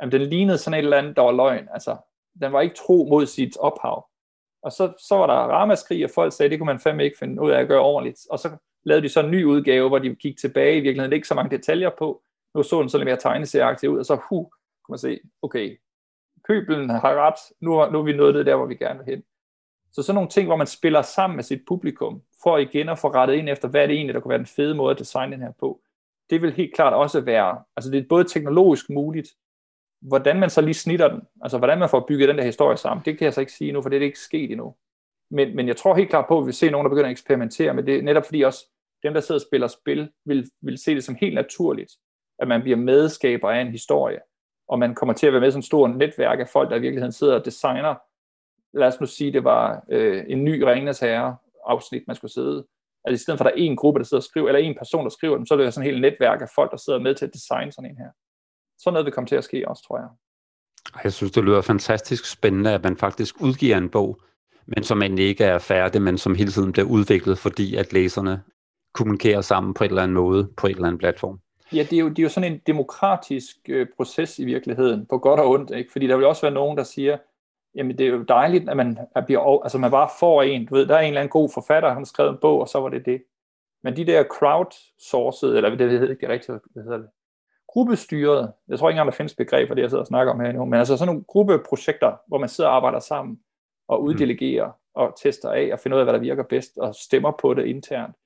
[0.00, 1.68] jamen, den lignede sådan et eller andet, der var løgn.
[1.72, 1.96] Altså,
[2.40, 4.08] den var ikke tro mod sit ophav.
[4.62, 7.42] Og så, så var der ramaskrig, og folk sagde, det kunne man fandme ikke finde
[7.42, 8.20] ud af at gøre ordentligt.
[8.30, 8.50] Og så
[8.84, 11.12] lavede de så en ny udgave, hvor de gik tilbage i virkeligheden.
[11.12, 12.22] Ikke så mange detaljer på.
[12.54, 14.50] Nu så den så lidt mere tegneserieagtig ud, og så hu,
[14.84, 15.80] kunne man se, okay,
[16.48, 19.22] pøbelen har ret, nu, nu er vi nået det der, hvor vi gerne vil hen.
[19.92, 23.08] Så sådan nogle ting, hvor man spiller sammen med sit publikum, for igen at få
[23.08, 25.32] rettet ind efter, hvad er det egentlig, der kunne være den fede måde at designe
[25.32, 25.80] den her på.
[26.30, 29.28] Det vil helt klart også være, altså det er både teknologisk muligt,
[30.08, 33.04] hvordan man så lige snitter den, altså hvordan man får bygget den der historie sammen,
[33.04, 34.74] det kan jeg så ikke sige nu, for det er ikke sket endnu.
[35.30, 37.12] Men, men jeg tror helt klart på, at vi vil se nogen, der begynder at
[37.12, 38.66] eksperimentere med det, netop fordi også
[39.02, 41.92] dem, der sidder og spiller spil, vil, vil se det som helt naturligt,
[42.38, 44.18] at man bliver medskaber af en historie,
[44.68, 46.76] og man kommer til at være med i sådan et stort netværk af folk, der
[46.76, 47.94] i virkeligheden sidder og designer
[48.74, 51.36] lad os nu sige, det var øh, en ny Ringens Herre
[51.66, 52.66] afsnit, man skulle sidde.
[53.04, 54.78] Altså i stedet for, at der er en gruppe, der sidder og skriver, eller en
[54.78, 56.98] person, der skriver dem, så er det sådan et helt netværk af folk, der sidder
[56.98, 58.10] med til at designe sådan en her.
[58.78, 60.08] Sådan noget vil komme til at ske også, tror jeg.
[61.04, 64.20] Jeg synes, det lyder fantastisk spændende, at man faktisk udgiver en bog,
[64.66, 68.42] men som man ikke er færdig, men som hele tiden bliver udviklet, fordi at læserne
[68.94, 71.40] kommunikerer sammen på en eller anden måde, på en eller anden platform.
[71.72, 75.18] Ja, det er jo, det er jo sådan en demokratisk øh, proces i virkeligheden, på
[75.18, 75.92] godt og ondt, ikke?
[75.92, 77.18] fordi der vil også være nogen, der siger,
[77.74, 80.74] jamen det er jo dejligt, at man, at bliver, altså man bare får en, du
[80.74, 82.80] ved, der er en eller anden god forfatter, han har skrevet en bog, og så
[82.80, 83.22] var det det.
[83.82, 87.08] Men de der crowdsourced, eller det hedder ikke rigtigt, hvad hedder det,
[87.74, 90.40] gruppestyret, jeg tror ikke engang, der findes begreb for det, jeg sidder og snakker om
[90.40, 93.38] her nu, men altså sådan nogle gruppeprojekter, hvor man sidder og arbejder sammen,
[93.88, 94.06] og mm.
[94.06, 97.54] uddelegerer, og tester af, og finder ud af, hvad der virker bedst, og stemmer på
[97.54, 98.16] det internt,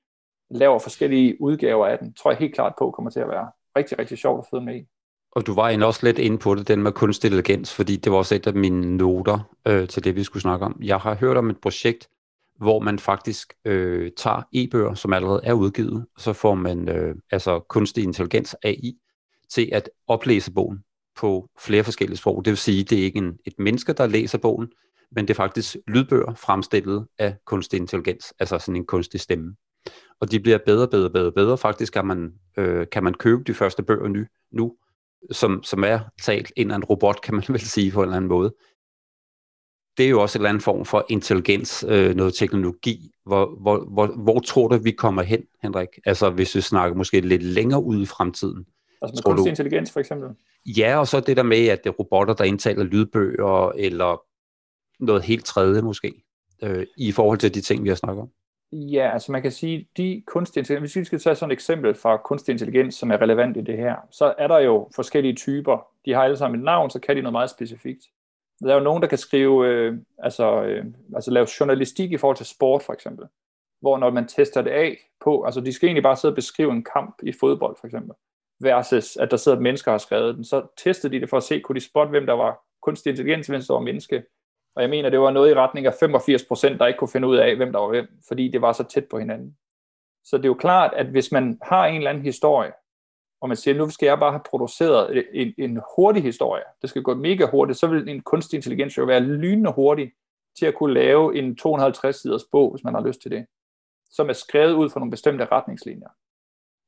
[0.51, 3.99] laver forskellige udgaver af den, tror jeg helt klart på kommer til at være rigtig,
[3.99, 4.85] rigtig sjovt at føde med i.
[5.31, 8.17] Og du var også lidt inde på det, den med kunstig intelligens, fordi det var
[8.17, 10.79] også et af mine noter øh, til det, vi skulle snakke om.
[10.83, 12.09] Jeg har hørt om et projekt,
[12.57, 17.15] hvor man faktisk øh, tager e-bøger, som allerede er udgivet, og så får man øh,
[17.31, 18.97] altså kunstig intelligens AI
[19.49, 20.83] til at oplæse bogen
[21.15, 22.45] på flere forskellige sprog.
[22.45, 24.71] Det vil sige, det er ikke en, et menneske, der læser bogen,
[25.11, 29.55] men det er faktisk lydbøger fremstillet af kunstig intelligens, altså sådan en kunstig stemme.
[30.19, 31.57] Og de bliver bedre, bedre, bedre, bedre.
[31.57, 34.75] Faktisk kan man, øh, kan man købe de første bøger nu, nu
[35.31, 38.17] som, som er talt ind af en robot, kan man vel sige på en eller
[38.17, 38.55] anden måde.
[39.97, 43.11] Det er jo også en eller anden form for intelligens, øh, noget teknologi.
[43.25, 45.87] Hvor, hvor, hvor, hvor tror du, vi kommer hen, Henrik?
[46.05, 48.65] Altså hvis vi snakker måske lidt længere ud i fremtiden.
[49.01, 49.49] Altså med kunstig du...
[49.49, 50.29] intelligens for eksempel?
[50.65, 54.21] Ja, og så det der med, at det er robotter, der indtaler lydbøger, eller
[54.99, 56.23] noget helt tredje måske,
[56.63, 58.29] øh, i forhold til de ting, vi har snakket om.
[58.71, 61.95] Ja, altså man kan sige, de kunstig intelligens, hvis vi skal tage sådan et eksempel
[61.95, 65.87] fra kunstig intelligens, som er relevant i det her, så er der jo forskellige typer.
[66.05, 68.03] De har alle sammen et navn, så kan de noget meget specifikt.
[68.59, 70.85] Der er jo nogen, der kan skrive, øh, altså, øh,
[71.15, 73.25] altså lave journalistik i forhold til sport for eksempel,
[73.81, 76.71] hvor når man tester det af på, altså de skal egentlig bare sidde og beskrive
[76.71, 78.15] en kamp i fodbold for eksempel,
[78.59, 81.43] versus at der sidder mennesker og har skrevet den, så testede de det for at
[81.43, 84.23] se, kunne de spotte, hvem der var kunstig intelligens, hvem der var menneske,
[84.75, 87.27] og jeg mener, det var noget i retning af 85 procent, der ikke kunne finde
[87.27, 89.57] ud af, hvem der var hvem, fordi det var så tæt på hinanden.
[90.23, 92.71] Så det er jo klart, at hvis man har en eller anden historie,
[93.41, 97.03] og man siger, nu skal jeg bare have produceret en, en hurtig historie, det skal
[97.03, 100.11] gå mega hurtigt, så vil en kunstig intelligens jo være lynende hurtig
[100.59, 103.45] til at kunne lave en 250 siders bog, hvis man har lyst til det,
[104.09, 106.09] som er skrevet ud fra nogle bestemte retningslinjer.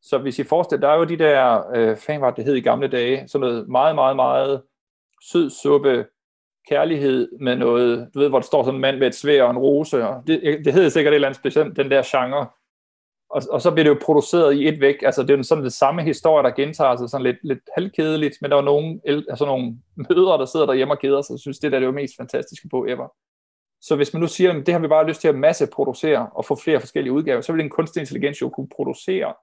[0.01, 2.61] Så hvis I forestiller, der er jo de der, øh, fan var det hed i
[2.61, 4.61] gamle dage, sådan noget meget, meget, meget
[5.31, 6.05] sød suppe,
[6.69, 9.51] kærlighed med noget, du ved, hvor der står sådan en mand med et svær og
[9.51, 12.47] en rose, og det, det hedder sikkert et eller andet specielt, den der genre.
[13.29, 15.63] Og, og så bliver det jo produceret i et væk, altså det er jo sådan
[15.63, 19.45] den samme historie, der gentager sig sådan lidt, lidt halvkedeligt, men der er nogle, altså
[19.45, 21.91] nogle mødre, der sidder derhjemme og keder sig, og synes, det der er det jo
[21.91, 23.07] mest fantastiske på ever.
[23.81, 26.29] Så hvis man nu siger, at det har vi bare lyst til at masse producere
[26.35, 29.33] og få flere forskellige udgaver, så vil en kunstig intelligens jo kunne producere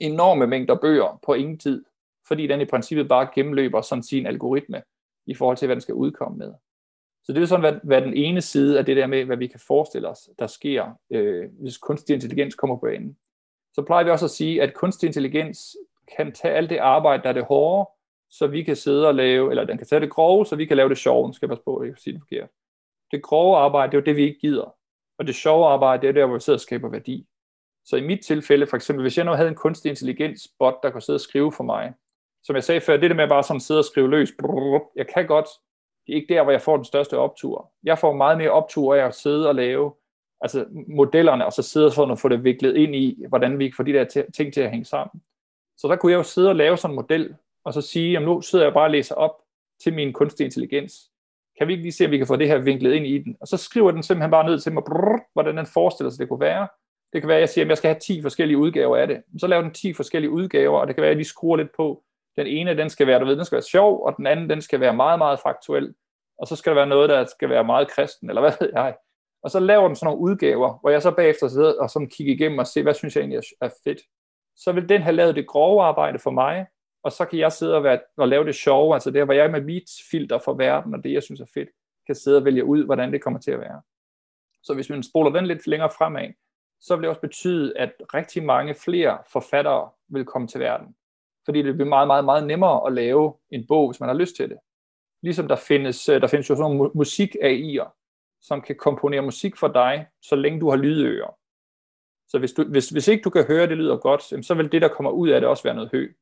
[0.00, 1.84] enorme mængder bøger på ingen tid,
[2.28, 4.82] fordi den i princippet bare gennemløber sådan sin algoritme
[5.26, 6.52] i forhold til, hvad den skal udkomme med.
[7.24, 9.46] Så det er sådan, hvad, hvad den ene side af det der med, hvad vi
[9.46, 13.16] kan forestille os, der sker, øh, hvis kunstig intelligens kommer på banen.
[13.74, 15.76] Så plejer vi også at sige, at kunstig intelligens
[16.16, 17.90] kan tage alt det arbejde, der er det hårde,
[18.30, 20.76] så vi kan sidde og lave, eller den kan tage det grove, så vi kan
[20.76, 22.48] lave det sjove, skal passe på, at jeg sige det forkert.
[23.10, 24.76] Det grove arbejde, det er jo det, vi ikke gider.
[25.18, 27.26] Og det sjove arbejde, det er der, hvor vi sidder og skaber værdi.
[27.84, 30.90] Så i mit tilfælde, for eksempel, hvis jeg nu havde en kunstig intelligens bot, der
[30.90, 31.92] kunne sidde og skrive for mig,
[32.42, 34.28] som jeg sagde før, det der med bare sådan sidde og skrive løs,
[34.96, 35.48] jeg kan godt,
[36.06, 37.72] det er ikke der, hvor jeg får den største optur.
[37.82, 39.92] Jeg får meget mere optur af at sidde og lave
[40.40, 43.76] altså modellerne, og så sidde sådan og få det viklet ind i, hvordan vi kan
[43.76, 45.22] få de der ting til at hænge sammen.
[45.76, 48.28] Så der kunne jeg jo sidde og lave sådan en model, og så sige, jamen
[48.28, 49.42] nu sidder jeg bare og læser op
[49.82, 51.10] til min kunstig intelligens.
[51.58, 53.36] Kan vi ikke lige se, om vi kan få det her vinklet ind i den?
[53.40, 56.28] Og så skriver den simpelthen bare ned til mig, brrr, hvordan den forestiller sig, det
[56.28, 56.68] kunne være.
[57.14, 59.22] Det kan være, at jeg siger, at jeg skal have 10 forskellige udgaver af det.
[59.38, 62.04] Så laver den 10 forskellige udgaver, og det kan være, at de skruer lidt på,
[62.36, 64.60] den ene, den skal være, du ved, den skal være sjov, og den anden, den
[64.60, 65.94] skal være meget, meget faktuel.
[66.38, 68.96] Og så skal der være noget, der skal være meget kristen, eller hvad ved jeg.
[69.42, 72.34] Og så laver den sådan nogle udgaver, hvor jeg så bagefter sidder og sådan kigger
[72.34, 74.00] igennem og ser, hvad synes jeg egentlig er fedt.
[74.56, 76.66] Så vil den have lavet det grove arbejde for mig,
[77.04, 79.50] og så kan jeg sidde og, være, og lave det sjove, altså det, hvor jeg
[79.50, 81.68] med mit filter for verden, og det, jeg synes er fedt,
[82.06, 83.82] kan sidde og vælge ud, hvordan det kommer til at være.
[84.62, 86.28] Så hvis vi spoler den lidt længere fremad,
[86.86, 90.94] så vil det også betyde, at rigtig mange flere forfattere vil komme til verden
[91.44, 94.36] fordi det bliver meget, meget, meget nemmere at lave en bog, hvis man har lyst
[94.36, 94.58] til det.
[95.22, 98.00] Ligesom der findes, øh, der findes jo sådan nogle musik AI'er,
[98.42, 101.36] som kan komponere musik for dig, så længe du har lydører.
[102.28, 104.72] Så hvis, du, hvis, hvis ikke du kan høre, at det lyder godt, så vil
[104.72, 106.12] det, der kommer ud af det, også være noget hø.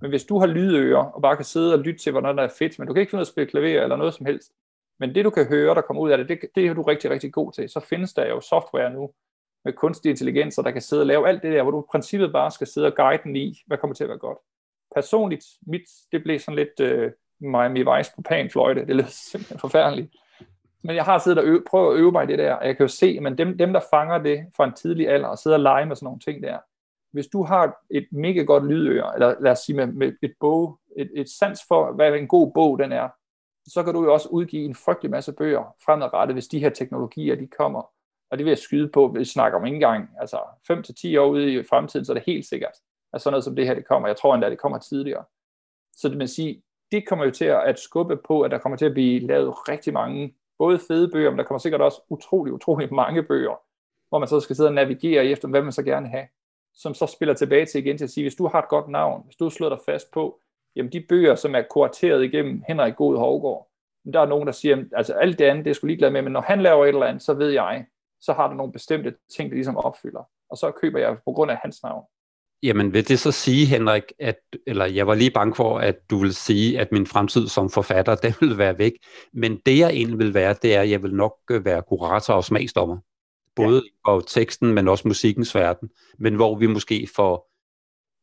[0.00, 2.54] Men hvis du har lydører, og bare kan sidde og lytte til, hvordan der er
[2.58, 4.52] fedt, men du kan ikke finde ud af at spille klaver eller noget som helst,
[5.00, 7.10] Men det du kan høre, der kommer ud af det, det, det er du rigtig,
[7.10, 7.68] rigtig god til.
[7.68, 9.12] Så findes der jo software nu
[9.64, 12.32] med kunstig intelligens, der kan sidde og lave alt det der, hvor du i princippet
[12.32, 14.38] bare skal sidde og guide den i, hvad kommer til at være godt.
[14.94, 15.82] Personligt, mit,
[16.12, 18.86] det blev sådan lidt øh, Miami Vice på panfløjte.
[18.86, 20.14] Det lød simpelthen forfærdeligt.
[20.84, 22.76] Men jeg har siddet og øve, prøvet at øve mig i det der, og jeg
[22.76, 25.56] kan jo se, men dem, dem der fanger det fra en tidlig alder, og sidder
[25.56, 26.58] og leger med sådan nogle ting der,
[27.12, 30.78] hvis du har et mega godt lydøre, eller lad os sige med, med et bog,
[30.96, 33.08] et, et sans for, hvad en god bog den er,
[33.68, 37.34] så kan du jo også udgive en frygtelig masse bøger fremadrettet, hvis de her teknologier,
[37.34, 37.90] de kommer.
[38.30, 40.36] Og det vil jeg skyde på, hvis vi snakker om engang, altså
[40.72, 42.72] 5-10 år ude i fremtiden, så er det helt sikkert,
[43.12, 44.08] at sådan noget som det her, det kommer.
[44.08, 45.24] Jeg tror endda, det kommer tidligere.
[45.96, 46.62] Så det vil sige,
[46.92, 49.92] det kommer jo til at skubbe på, at der kommer til at blive lavet rigtig
[49.92, 53.60] mange, både fede bøger, men der kommer sikkert også utrolig, utrolig mange bøger,
[54.08, 56.26] hvor man så skal sidde og navigere efter, hvad man så gerne have,
[56.74, 59.22] som så spiller tilbage til igen til at sige, hvis du har et godt navn,
[59.24, 60.40] hvis du slår dig fast på,
[60.76, 63.70] jamen de bøger, som er kurateret igennem Henrik God Hovgaard,
[64.12, 66.32] der er nogen, der siger, altså alt det andet, det er sgu ligeglad med, men
[66.32, 67.86] når han laver et eller andet, så ved jeg,
[68.20, 70.28] så har der nogle bestemte ting, der ligesom opfylder.
[70.50, 72.04] Og så køber jeg på grund af hans navn.
[72.62, 76.18] Jamen vil det så sige, Henrik, at, eller jeg var lige bange for, at du
[76.18, 78.92] vil sige, at min fremtid som forfatter, den vil være væk.
[79.32, 82.34] Men det jeg egentlig vil være, det er, at jeg vil nok øh, være kurator
[82.34, 82.98] og smagsdommer.
[83.56, 84.12] Både ja.
[84.12, 85.90] for teksten, men også musikkens verden.
[86.18, 87.50] Men hvor vi måske får,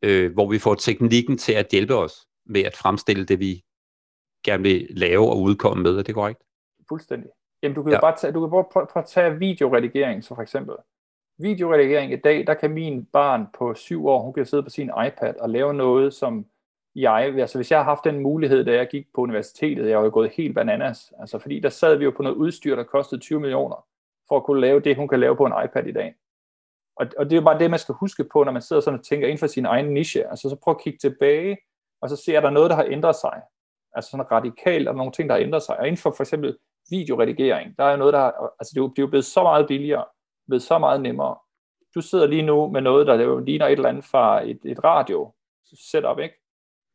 [0.01, 2.13] øh, hvor vi får teknikken til at hjælpe os
[2.45, 3.63] med at fremstille det, vi
[4.45, 5.97] gerne vil lave og udkomme med.
[5.97, 6.43] Er det korrekt?
[6.89, 7.29] Fuldstændig.
[7.63, 7.99] Jamen, du kan ja.
[7.99, 10.75] bare tage, du kan bare prøve, prøve at tage videoredigering, så for eksempel.
[11.39, 14.91] Videoredigering i dag, der kan min barn på syv år, hun kan sidde på sin
[15.07, 16.45] iPad og lave noget, som
[16.95, 20.03] jeg, altså hvis jeg har haft den mulighed, da jeg gik på universitetet, jeg var
[20.03, 23.21] jo gået helt bananas, altså fordi der sad vi jo på noget udstyr, der kostede
[23.21, 23.85] 20 millioner,
[24.27, 26.15] for at kunne lave det, hun kan lave på en iPad i dag.
[26.95, 28.99] Og, og det er jo bare det, man skal huske på, når man sidder sådan
[28.99, 30.29] og tænker inden for sin egen niche.
[30.29, 31.57] Altså så prøv at kigge tilbage,
[32.01, 33.41] og så ser der noget, der har ændret sig.
[33.93, 35.79] Altså sådan radikalt, og nogle ting, der har ændret sig.
[35.79, 36.57] Og inden for for eksempel
[36.89, 39.43] videoredigering, der er noget, der har, altså det er jo, det er jo blevet så
[39.43, 40.05] meget billigere,
[40.47, 41.35] blevet så meget nemmere.
[41.95, 45.33] Du sidder lige nu med noget, der ligner et eller andet fra et, et radio
[45.91, 46.35] setup, ikke?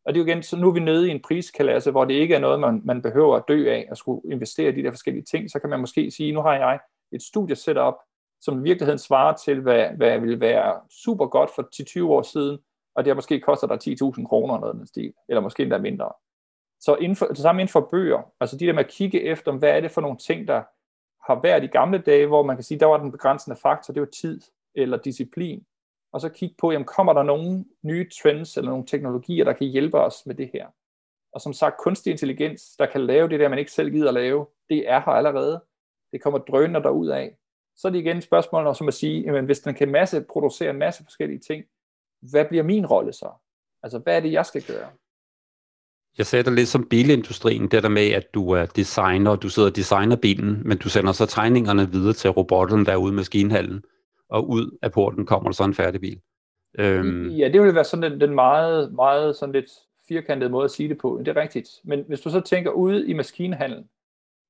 [0.05, 2.15] Og det er jo igen, så nu er vi nede i en priskalasse, hvor det
[2.15, 4.91] ikke er noget, man, man behøver at dø af, at skulle investere i de der
[4.91, 5.51] forskellige ting.
[5.51, 6.81] Så kan man måske sige, nu har jeg
[7.13, 7.95] et studie setup,
[8.41, 11.63] som i virkeligheden svarer til, hvad, hvad vil være super godt for
[12.03, 12.59] 10-20 år siden,
[12.95, 13.77] og det har måske koster dig
[14.19, 16.13] 10.000 kroner eller noget den stil, eller måske endda mindre.
[16.83, 19.53] Så inden for, det samme inden for bøger, altså de der med at kigge efter,
[19.53, 20.63] hvad er det for nogle ting, der
[21.27, 24.01] har været i gamle dage, hvor man kan sige, der var den begrænsende faktor, det
[24.01, 24.41] var tid
[24.75, 25.67] eller disciplin.
[26.13, 29.67] Og så kigge på, jamen kommer der nogle nye trends eller nogle teknologier, der kan
[29.67, 30.67] hjælpe os med det her.
[31.33, 34.15] Og som sagt, kunstig intelligens, der kan lave det der, man ikke selv gider at
[34.15, 35.65] lave, det er her allerede.
[36.13, 37.37] Det kommer drøner derud af.
[37.77, 40.79] Så er det igen spørgsmålet som at sige, jamen, hvis den kan masse producere en
[40.79, 41.65] masse forskellige ting,
[42.31, 43.31] hvad bliver min rolle så?
[43.83, 44.91] Altså, hvad er det, jeg skal gøre?
[46.19, 49.49] Jeg sagde det lidt som bilindustrien, det der med, at du er designer, og du
[49.49, 53.13] sidder og designer bilen, men du sender så tegningerne videre til robotten, der er ude
[53.13, 53.83] i maskinhallen,
[54.29, 56.21] og ud af porten kommer der så en færdig bil.
[56.79, 57.29] Øhm.
[57.29, 59.71] Ja, det ville være sådan den, den meget, meget sådan lidt
[60.09, 61.23] firkantede måde at sige det på.
[61.25, 61.69] Det er rigtigt.
[61.85, 63.85] Men hvis du så tænker ude i maskinhallen,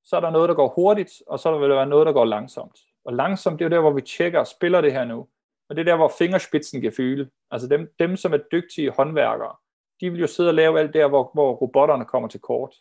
[0.04, 2.24] så er der noget, der går hurtigt, og så vil der være noget, der går
[2.24, 2.78] langsomt.
[3.04, 5.26] Og langsomt, det er jo der, hvor vi tjekker, spiller det her nu.
[5.68, 7.28] Og det er der, hvor fingerspidsen kan fylde.
[7.50, 9.56] Altså dem, dem som er dygtige håndværkere,
[10.02, 12.74] de vil jo sidde og lave alt der, hvor, hvor robotterne kommer til kort.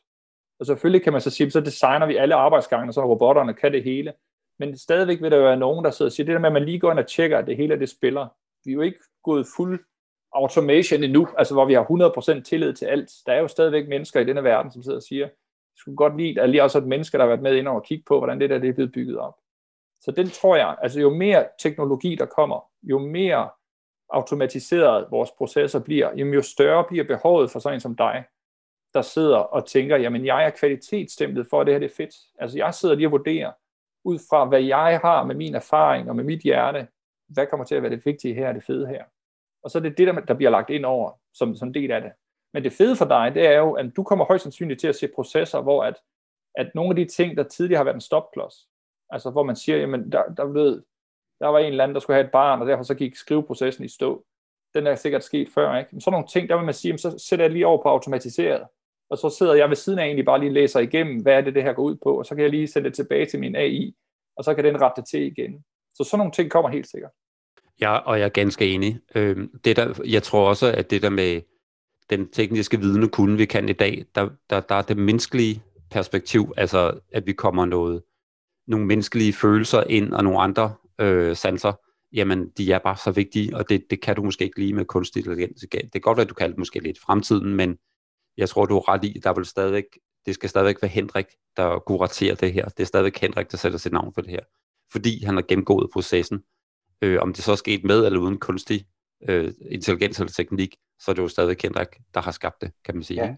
[0.59, 3.83] Og selvfølgelig kan man så sige, så designer vi alle arbejdsgangene, så robotterne kan det
[3.83, 4.13] hele.
[4.59, 6.65] Men stadigvæk vil der være nogen, der sidder og siger, det der med, at man
[6.65, 8.27] lige går ind og tjekker, at det hele det spiller.
[8.65, 9.79] Vi er jo ikke gået fuld
[10.33, 13.09] automation endnu, altså hvor vi har 100% tillid til alt.
[13.25, 15.33] Der er jo stadigvæk mennesker i denne verden, som sidder og siger, jeg
[15.77, 18.03] skulle godt lide, at lige også et menneske, der har været med ind og kigge
[18.07, 19.33] på, hvordan det der det er blevet bygget op.
[20.01, 23.49] Så den tror jeg, altså jo mere teknologi der kommer, jo mere
[24.13, 28.23] automatiseret vores processer bliver, jamen jo større bliver behovet for sådan en som dig,
[28.93, 32.15] der sidder og tænker, jamen jeg er kvalitetsstemplet for, at det her det er fedt.
[32.39, 33.51] Altså jeg sidder lige og vurderer,
[34.03, 36.87] ud fra hvad jeg har med min erfaring og med mit hjerte,
[37.27, 39.03] hvad kommer til at være det vigtige her, det fede her.
[39.63, 42.01] Og så er det det, der, der bliver lagt ind over som, som del af
[42.01, 42.11] det.
[42.53, 44.95] Men det fede for dig, det er jo, at du kommer højst sandsynligt til at
[44.95, 45.95] se processer, hvor at,
[46.55, 48.55] at nogle af de ting, der tidligere har været en stopklods,
[49.09, 50.83] altså hvor man siger, jamen der, der ved,
[51.41, 53.85] der var en eller anden, der skulle have et barn, og derfor så gik skriveprocessen
[53.85, 54.25] i stå.
[54.73, 55.89] Den er sikkert sket før, ikke?
[55.91, 58.63] Men sådan nogle ting, der vil man sige, så sætter jeg lige over på automatiseret,
[59.09, 61.55] og så sidder jeg ved siden af egentlig bare lige læser igennem, hvad er det,
[61.55, 63.55] det her går ud på, og så kan jeg lige sende det tilbage til min
[63.55, 63.95] AI,
[64.37, 65.63] og så kan den rette det til igen.
[65.95, 67.11] Så sådan nogle ting kommer helt sikkert.
[67.81, 68.99] Ja, og jeg er ganske enig.
[69.15, 71.41] Øh, det der, jeg tror også, at det der med
[72.09, 75.63] den tekniske viden og kunde, vi kan i dag, der, der, der er det menneskelige
[75.91, 78.03] perspektiv, altså at vi kommer noget,
[78.67, 81.73] nogle menneskelige følelser ind, og nogle andre øh, sanser,
[82.13, 84.85] jamen de er bare så vigtige, og det, det kan du måske ikke lige med
[84.85, 85.65] kunstig intelligens.
[85.71, 87.77] Det kan godt være, at du kan det måske lidt i fremtiden, men
[88.37, 89.85] jeg tror, du er ret i, der vil stadigvæk
[90.25, 91.25] det skal stadigvæk være Henrik,
[91.57, 92.65] der kuraterer det her.
[92.65, 94.39] Det er stadigvæk Henrik, der sætter sit navn på det her.
[94.91, 96.43] Fordi han har gennemgået processen.
[97.01, 98.85] Øh, om det så er sket med eller uden kunstig
[99.29, 102.95] øh, intelligens eller teknik, så er det jo stadigvæk Henrik, der har skabt det, kan
[102.95, 103.25] man sige.
[103.25, 103.35] Ja.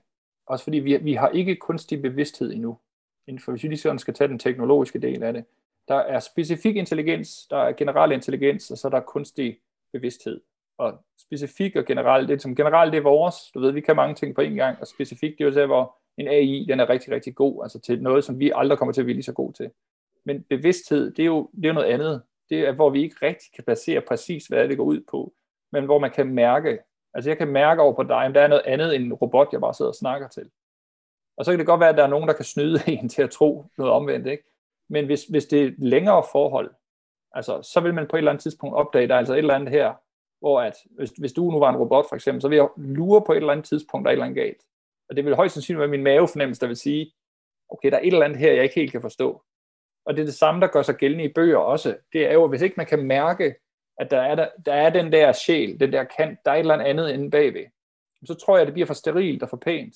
[0.47, 2.77] Også fordi vi, vi har ikke kunstig bevidsthed endnu.
[3.27, 5.45] Inden for, hvis vi lige sådan skal tage den teknologiske del af det.
[5.87, 9.59] Der er specifik intelligens, der er generel intelligens, og så er der kunstig
[9.93, 10.41] bevidsthed.
[10.77, 14.15] Og specifik og generelt, det som generelt det er vores, du ved, vi kan mange
[14.15, 16.89] ting på en gang, og specifikt det er jo der, hvor en AI, den er
[16.89, 19.33] rigtig, rigtig god, altså til noget, som vi aldrig kommer til at blive lige så
[19.33, 19.71] god til.
[20.25, 22.21] Men bevidsthed, det er jo, det er noget andet.
[22.49, 25.33] Det er, hvor vi ikke rigtig kan placere præcis, hvad det går ud på,
[25.71, 26.79] men hvor man kan mærke,
[27.13, 29.47] altså jeg kan mærke over på dig, om der er noget andet end en robot,
[29.51, 30.49] jeg bare sidder og snakker til.
[31.37, 33.21] Og så kan det godt være, at der er nogen, der kan snyde en til
[33.21, 34.43] at tro noget omvendt, ikke?
[34.89, 36.71] Men hvis, hvis det er et længere forhold,
[37.31, 39.53] altså, så vil man på et eller andet tidspunkt opdage, der er altså et eller
[39.53, 39.93] andet her,
[40.39, 43.21] hvor at, hvis, hvis du nu var en robot for eksempel, så vil jeg lure
[43.25, 44.61] på et eller andet tidspunkt, der er et eller andet galt.
[45.09, 47.13] Og det vil højst sandsynligt være min mavefornemmelse, der vil sige,
[47.69, 49.43] okay, der er et eller andet her, jeg ikke helt kan forstå.
[50.05, 51.97] Og det er det samme, der gør sig gældende i bøger også.
[52.13, 53.55] Det er jo, hvis ikke man kan mærke,
[53.97, 56.59] at der er, der, der er den der sjæl, den der kant, der er et
[56.59, 57.65] eller andet inde bagved,
[58.25, 59.95] så tror jeg, det bliver for sterilt og for pænt.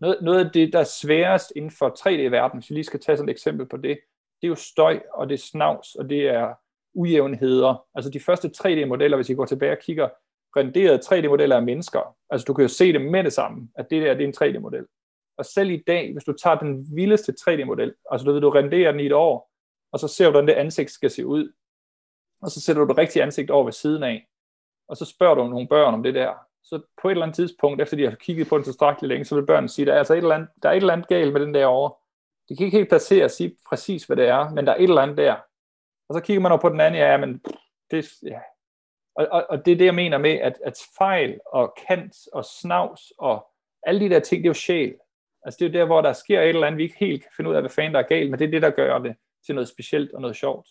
[0.00, 3.16] Noget, noget af det, der er sværest inden for 3D-verden, hvis vi lige skal tage
[3.16, 3.98] sådan et eksempel på det,
[4.46, 6.54] det er jo støj, og det er snavs, og det er
[6.94, 7.84] ujævnheder.
[7.94, 10.08] Altså de første 3D-modeller, hvis I går tilbage og kigger,
[10.56, 12.16] renderede 3D-modeller af mennesker.
[12.30, 14.56] Altså du kan jo se det med det samme, at det der det er en
[14.56, 14.86] 3D-model.
[15.38, 18.90] Og selv i dag, hvis du tager den vildeste 3D-model, altså du ved, du renderer
[18.90, 19.50] den i et år,
[19.92, 21.52] og så ser du, hvordan det ansigt skal se ud,
[22.42, 24.26] og så sætter du det rigtige ansigt over ved siden af,
[24.88, 26.34] og så spørger du nogle børn om det der.
[26.64, 29.34] Så på et eller andet tidspunkt, efter de har kigget på den tilstrækkeligt længe, så
[29.34, 31.32] vil børnene sige, der er, altså et eller andet, der er et eller andet galt
[31.32, 32.05] med den der over.
[32.48, 34.82] De kan ikke helt placere og sige præcis, hvad det er, men der er et
[34.82, 35.36] eller andet der.
[36.08, 37.42] Og så kigger man over på den anden, ja, men
[37.90, 38.40] det, ja.
[39.14, 42.44] Og, og, og det er det, jeg mener med, at, at fejl og kant og
[42.44, 43.46] snavs og
[43.82, 44.94] alle de der ting, det er jo sjæl.
[45.42, 47.30] Altså det er jo der, hvor der sker et eller andet, vi ikke helt kan
[47.36, 49.16] finde ud af, hvad fanden der er galt, men det er det, der gør det
[49.46, 50.68] til noget specielt og noget sjovt.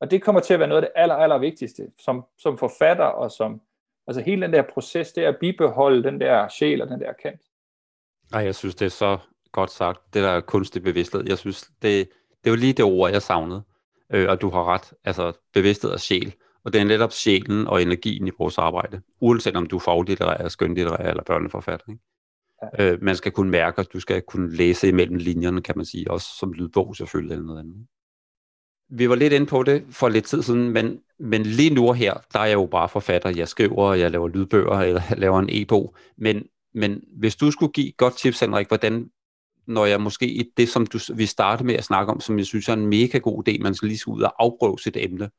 [0.00, 3.04] Og det kommer til at være noget af det aller, aller vigtigste, som, som forfatter
[3.04, 3.60] og som,
[4.06, 7.12] altså hele den der proces, det er at bibeholde den der sjæl og den der
[7.12, 7.40] kant.
[8.32, 9.18] Nej, jeg synes, det er så
[9.52, 11.24] godt sagt, det der kunstig bevidsthed.
[11.26, 12.08] Jeg synes, det,
[12.44, 13.62] det var lige det ord, jeg savnede.
[14.12, 16.34] Øh, og du har ret, altså bevidsthed og sjæl.
[16.64, 20.48] Og det er netop sjælen og energien i vores arbejde, uanset om du er faglitterær,
[20.48, 21.86] skønlitterær eller børneforfatter.
[21.88, 22.02] Ikke?
[22.78, 22.92] Ja.
[22.92, 26.10] Øh, man skal kunne mærke, at du skal kunne læse imellem linjerne, kan man sige,
[26.10, 27.86] også som lydbog selvfølgelig eller noget andet
[28.94, 32.14] vi var lidt inde på det for lidt tid siden, men, men lige nu her,
[32.32, 33.32] der er jeg jo bare forfatter.
[33.36, 35.94] Jeg skriver, jeg laver lydbøger, eller jeg laver en e-bog.
[36.18, 36.44] Men,
[36.74, 39.10] men hvis du skulle give godt tips, Henrik, hvordan,
[39.66, 42.68] når jeg måske det, som du, vi startede med at snakke om, som jeg synes
[42.68, 45.30] er en mega god idé, man skal lige ud og afprøve sit emne.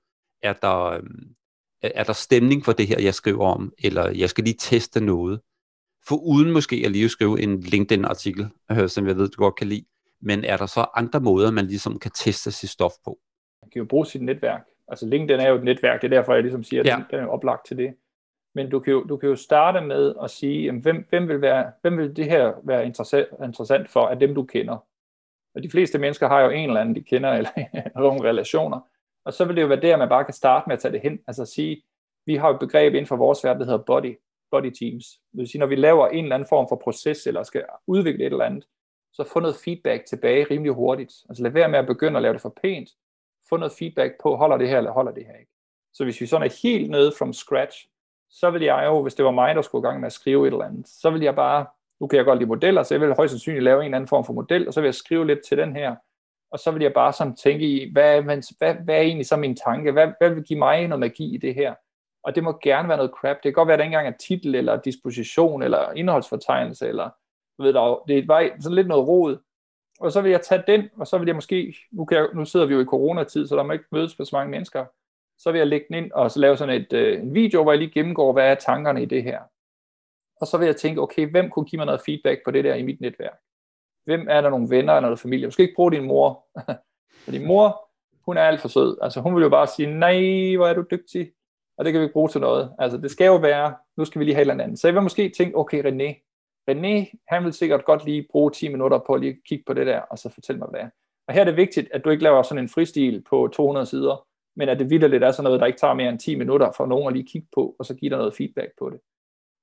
[0.41, 1.35] Er der, øhm,
[1.81, 5.39] er der stemning for det her, jeg skriver om, eller jeg skal lige teste noget?
[6.07, 9.67] For uden måske at lige skrive en LinkedIn-artikel, øh, som jeg ved, du godt kan
[9.67, 9.85] lide,
[10.21, 13.19] men er der så andre måder, man ligesom kan teste sit stof på?
[13.73, 14.61] kan jo bruge sit netværk.
[14.87, 17.03] Altså LinkedIn er jo et netværk, det er derfor, jeg ligesom siger, at ja.
[17.11, 17.93] den er oplagt til det.
[18.55, 21.41] Men du kan jo, du kan jo starte med at sige, jamen, hvem, hvem, vil
[21.41, 24.77] være, hvem vil det her være interessant, interessant for af dem, du kender?
[25.55, 28.79] Og de fleste mennesker har jo en eller anden, de kender, eller nogle relationer.
[29.25, 31.01] Og så vil det jo være der, man bare kan starte med at tage det
[31.01, 31.19] hen.
[31.27, 31.83] Altså at sige,
[32.25, 34.19] vi har et begreb inden for vores verden, der hedder body,
[34.51, 35.05] body teams.
[35.31, 38.25] Det vil sige, når vi laver en eller anden form for proces, eller skal udvikle
[38.25, 38.67] et eller andet,
[39.13, 41.13] så få noget feedback tilbage rimelig hurtigt.
[41.29, 42.89] Altså lad være med at begynde at lave det for pænt,
[43.49, 45.51] få noget feedback på, holder det her eller holder det her ikke.
[45.93, 47.87] Så hvis vi sådan er helt nede from scratch,
[48.33, 50.47] så vil jeg jo, hvis det var mig, der skulle i gang med at skrive
[50.47, 51.65] et eller andet, så vil jeg bare,
[51.99, 54.07] nu kan jeg godt lide modeller, så jeg vil højst sandsynligt lave en eller anden
[54.07, 55.95] form for model, og så vil jeg skrive lidt til den her,
[56.51, 59.35] og så vil jeg bare sådan tænke i, hvad, hvad, hvad, hvad er egentlig så
[59.35, 61.75] min tanke, hvad, hvad vil give mig noget magi i det her?
[62.23, 63.35] Og det må gerne være noget crap.
[63.35, 67.09] Det kan godt være, at det ikke engang er titel, eller disposition, eller indholdsfortegnelse, eller
[67.57, 69.37] du ved, der, det er sådan lidt noget rod,
[69.99, 72.45] og så vil jeg tage den, og så vil jeg måske, nu, kan jeg, nu
[72.45, 74.85] sidder vi jo i coronatid, så der må ikke mødes med så mange mennesker,
[75.37, 77.71] så vil jeg lægge den ind og så lave sådan et, øh, en video, hvor
[77.71, 79.39] jeg lige gennemgår, hvad er tankerne i det her.
[80.41, 82.75] Og så vil jeg tænke, okay, hvem kunne give mig noget feedback på det der
[82.75, 83.39] i mit netværk?
[84.05, 85.47] Hvem er der nogle venner eller noget familie?
[85.47, 86.45] Måske ikke bruge din mor.
[87.25, 87.89] Fordi mor,
[88.25, 88.97] hun er alt for sød.
[89.01, 90.15] Altså hun vil jo bare sige, nej,
[90.55, 91.31] hvor er du dygtig.
[91.77, 92.73] Og det kan vi ikke bruge til noget.
[92.79, 94.77] Altså det skal jo være, nu skal vi lige have en anden.
[94.77, 96.23] Så jeg vil måske tænke, okay René,
[96.71, 99.87] René, han vil sikkert godt lige bruge 10 minutter på at lige kigge på det
[99.87, 100.89] der, og så fortælle mig, hvad det er.
[101.27, 104.27] Og her er det vigtigt, at du ikke laver sådan en fristil på 200 sider,
[104.55, 106.85] men at det lidt er sådan noget, der ikke tager mere end 10 minutter for
[106.85, 108.99] nogen at lige kigge på, og så give dig noget feedback på det.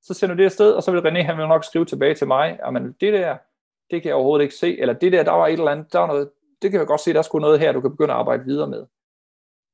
[0.02, 2.26] Så sender du det afsted, og så vil René, han vil nok skrive tilbage til
[2.26, 3.36] mig, at det der,
[3.90, 5.98] det kan jeg overhovedet ikke se, eller det der, der var et eller andet, der
[5.98, 6.30] var noget,
[6.62, 8.44] det kan jeg godt se, der er sgu noget her, du kan begynde at arbejde
[8.44, 8.86] videre med.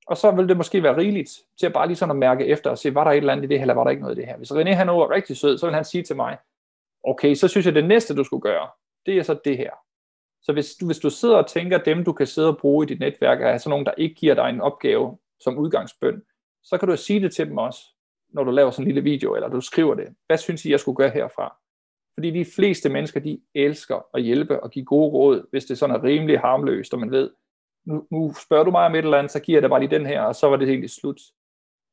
[0.06, 2.70] Og så vil det måske være rigeligt til at bare lige sådan at mærke efter
[2.70, 4.18] og se, var der et eller andet i det her, eller var der ikke noget
[4.18, 4.36] i det her.
[4.36, 6.38] Hvis René han er rigtig sød, så vil han sige til mig,
[7.04, 8.68] okay, så synes jeg, det næste, du skulle gøre,
[9.06, 9.70] det er så det her.
[10.46, 12.84] Så hvis du, hvis du sidder og tænker, at dem du kan sidde og bruge
[12.84, 16.22] i dit netværk, er sådan nogen, der ikke giver dig en opgave som udgangsbøn,
[16.64, 17.80] så kan du sige det til dem også,
[18.28, 20.14] når du laver sådan en lille video, eller du skriver det.
[20.26, 21.56] Hvad synes I, jeg skulle gøre herfra?
[22.14, 25.96] Fordi de fleste mennesker, de elsker at hjælpe og give gode råd, hvis det sådan
[25.96, 27.30] er rimelig harmløst, og man ved,
[27.86, 29.98] nu, nu spørger du mig om et eller andet, så giver jeg dig bare lige
[29.98, 31.20] den her, og så var det egentlig slut.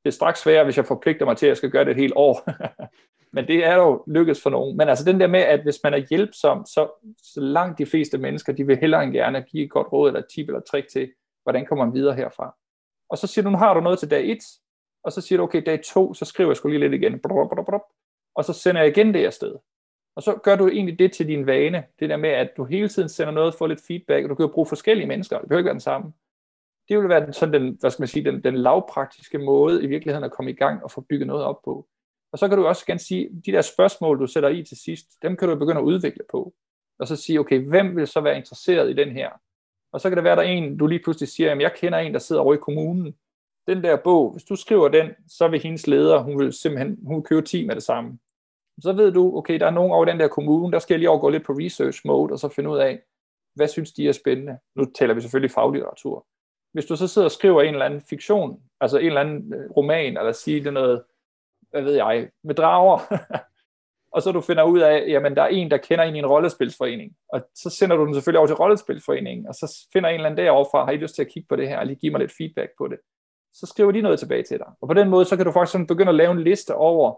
[0.03, 1.97] Det er straks sværere, hvis jeg forpligter mig til, at jeg skal gøre det et
[1.97, 2.43] helt år.
[3.35, 4.77] Men det er jo lykkedes for nogen.
[4.77, 8.17] Men altså den der med, at hvis man er hjælpsom, så, så langt de fleste
[8.17, 11.11] mennesker, de vil hellere end gerne give et godt råd eller tip eller trick til,
[11.43, 12.55] hvordan kommer man videre herfra.
[13.09, 14.37] Og så siger du, nu har du noget til dag 1,
[15.03, 17.19] og så siger du, okay, dag 2, så skriver jeg sgu lige lidt igen,
[18.35, 19.55] og så sender jeg igen det afsted.
[20.15, 22.89] Og så gør du egentlig det til din vane, det der med, at du hele
[22.89, 25.59] tiden sender noget, får lidt feedback, og du kan jo bruge forskellige mennesker, det behøver
[25.59, 26.13] ikke være den samme.
[26.93, 30.23] Det vil være sådan den, hvad skal man sige, den, den lavpraktiske måde i virkeligheden
[30.23, 31.87] at komme i gang og få bygget noget op på.
[32.31, 35.05] Og så kan du også gerne sige, de der spørgsmål, du sætter i til sidst,
[35.21, 36.53] dem kan du begynde at udvikle på.
[36.99, 39.29] Og så sige, okay, hvem vil så være interesseret i den her?
[39.93, 41.99] Og så kan det være, der er en, du lige pludselig siger, jamen jeg kender
[41.99, 43.15] en, der sidder over i kommunen.
[43.67, 47.15] Den der bog, hvis du skriver den, så vil hendes leder, hun vil simpelthen hun
[47.15, 48.19] vil købe 10 med det samme.
[48.81, 51.09] Så ved du, okay, der er nogen over den der kommune, der skal jeg lige
[51.09, 53.01] overgå lidt på research mode, og så finde ud af,
[53.55, 54.57] hvad synes de er spændende.
[54.75, 56.27] Nu taler vi selvfølgelig faglitteratur.
[56.73, 59.71] Hvis du så sidder og skriver en eller anden fiktion, altså en eller anden øh,
[59.71, 61.03] roman, eller sige det noget,
[61.71, 62.99] hvad ved jeg, med drager,
[64.13, 66.25] og så du finder ud af, jamen der er en, der kender en i en
[66.25, 70.29] rollespilsforening, og så sender du den selvfølgelig over til rollespilsforeningen, og så finder en eller
[70.29, 72.11] anden derovre fra, har I lyst til at kigge på det her, og lige give
[72.11, 72.97] mig lidt feedback på det.
[73.53, 74.67] Så skriver de noget tilbage til dig.
[74.81, 77.15] Og på den måde, så kan du faktisk sådan begynde at lave en liste over,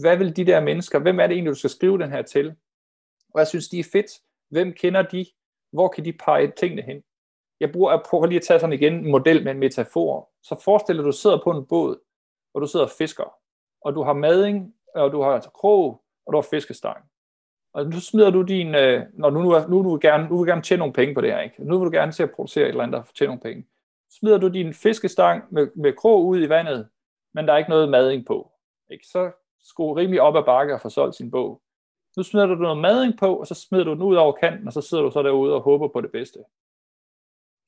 [0.00, 2.54] hvad vil de der mennesker, hvem er det egentlig, du skal skrive den her til?
[3.34, 4.10] Og jeg synes, de er fedt.
[4.50, 5.26] Hvem kender de?
[5.72, 7.02] Hvor kan de pege tingene hen?
[7.60, 10.30] Jeg bruger, jeg prøver lige at tage sådan igen en model med en metafor.
[10.42, 11.98] Så forestil dig, at du sidder på en båd,
[12.54, 13.34] og du sidder og fisker,
[13.84, 16.98] og du har mading, og du har altså krog, og du har fiskestang.
[17.72, 20.62] Og nu smider du din, øh, når nu, nu, nu, nu, gerne, nu vil gerne
[20.62, 21.64] tjene nogle penge på det her, ikke?
[21.64, 23.66] nu vil du gerne til at producere et eller andet, der tjene nogle penge.
[24.10, 26.88] Smider du din fiskestang med, med krog ud i vandet,
[27.34, 28.52] men der er ikke noget mading på.
[28.90, 29.06] Ikke?
[29.06, 29.30] Så
[29.64, 31.62] skrue rimelig op ad bakke og få solgt sin bog.
[32.16, 34.72] Nu smider du noget mading på, og så smider du den ud over kanten, og
[34.72, 36.38] så sidder du så derude og håber på det bedste.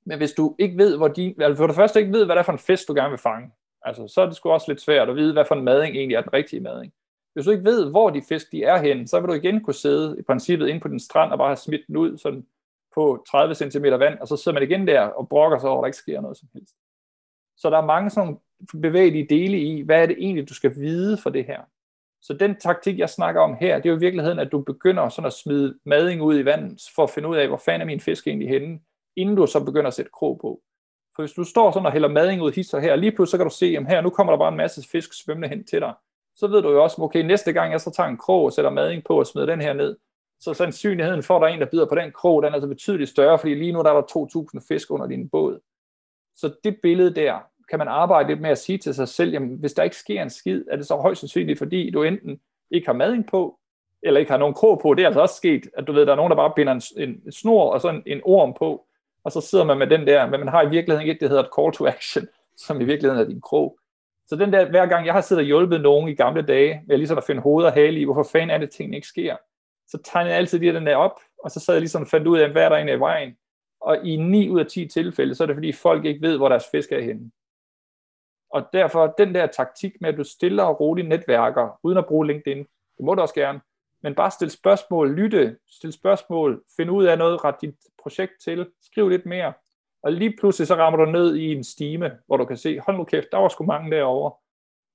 [0.05, 2.41] Men hvis du ikke ved, hvor de, altså for det første ikke ved, hvad det
[2.41, 3.51] er for en fisk, du gerne vil fange,
[3.83, 6.17] altså, så er det sgu også lidt svært at vide, hvad for en mading egentlig
[6.17, 6.93] er den rigtige mading.
[7.33, 9.75] Hvis du ikke ved, hvor de fisk de er henne, så vil du igen kunne
[9.75, 12.47] sidde i princippet inde på den strand og bare have smidt den ud sådan
[12.95, 15.83] på 30 cm vand, og så sidder man igen der og brokker sig over, at
[15.83, 16.75] der ikke sker noget som helst.
[17.57, 18.39] Så der er mange sådan
[18.83, 21.61] bevægelige dele i, hvad er det egentlig, du skal vide for det her.
[22.23, 25.09] Så den taktik, jeg snakker om her, det er jo i virkeligheden, at du begynder
[25.09, 27.87] sådan at smide mading ud i vandet, for at finde ud af, hvor fanden er
[27.87, 28.81] min fisk egentlig henne,
[29.21, 30.61] inden du så begynder at sætte krog på.
[31.17, 33.47] For hvis du står sådan og hælder mading ud hister her, lige pludselig så kan
[33.47, 35.95] du se, at her, nu kommer der bare en masse fisk svømmende hen til dig.
[36.37, 38.71] Så ved du jo også, okay, næste gang jeg så tager en krog og sætter
[38.71, 39.97] mading på og smider den her ned,
[40.41, 42.69] så sandsynligheden for, at der er en, der bider på den krog, den er altså
[42.69, 45.61] betydeligt større, fordi lige nu der er der 2.000 fisk under din båd.
[46.37, 47.39] Så det billede der,
[47.71, 50.23] kan man arbejde lidt med at sige til sig selv, jamen hvis der ikke sker
[50.23, 52.41] en skid, er det så højst sandsynligt, fordi du enten
[52.71, 53.59] ikke har mading på,
[54.03, 54.95] eller ikke har nogen krog på.
[54.95, 57.11] Det er altså også sket, at du ved, der er nogen, der bare binder en,
[57.25, 58.87] en snor og så en, en orm på,
[59.25, 61.29] og så sidder man med den der, men man har i virkeligheden ikke det, der
[61.29, 62.29] hedder et call to action,
[62.67, 63.79] som i virkeligheden er din krog.
[64.27, 66.97] Så den der, hver gang jeg har siddet og hjulpet nogen i gamle dage, med
[66.97, 69.37] ligesom at finde hoved og hale i, hvorfor fanden er det, tingene ikke sker,
[69.89, 72.27] så tegnede jeg altid lige den der op, og så sad jeg ligesom og fandt
[72.27, 73.37] ud af, hvad er der egentlig i vejen.
[73.81, 76.49] Og i 9 ud af 10 tilfælde, så er det fordi folk ikke ved, hvor
[76.49, 77.31] deres fisk er henne.
[78.51, 82.27] Og derfor den der taktik med, at du stiller og roligt netværker, uden at bruge
[82.27, 82.59] LinkedIn,
[82.97, 83.61] det må du også gerne,
[84.03, 88.67] men bare stille spørgsmål, lytte, stille spørgsmål, finde ud af noget, ret dit projekt til,
[88.83, 89.53] skriv lidt mere,
[90.03, 92.97] og lige pludselig så rammer du ned i en stime, hvor du kan se, hold
[92.97, 94.33] nu kæft, der var sgu mange derovre.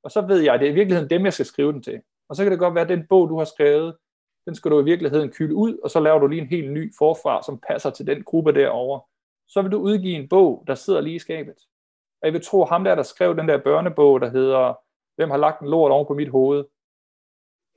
[0.03, 2.01] Og så ved jeg, at det er i virkeligheden dem, jeg skal skrive den til.
[2.29, 3.95] Og så kan det godt være, at den bog, du har skrevet,
[4.45, 6.93] den skal du i virkeligheden kylde ud, og så laver du lige en helt ny
[6.97, 9.01] forfra, som passer til den gruppe derovre.
[9.47, 11.55] Så vil du udgive en bog, der sidder lige i skabet.
[12.21, 14.73] Og jeg vil tro, ham der, der skrev den der børnebog, der hedder,
[15.15, 16.65] hvem har lagt en lort oven på mit hoved,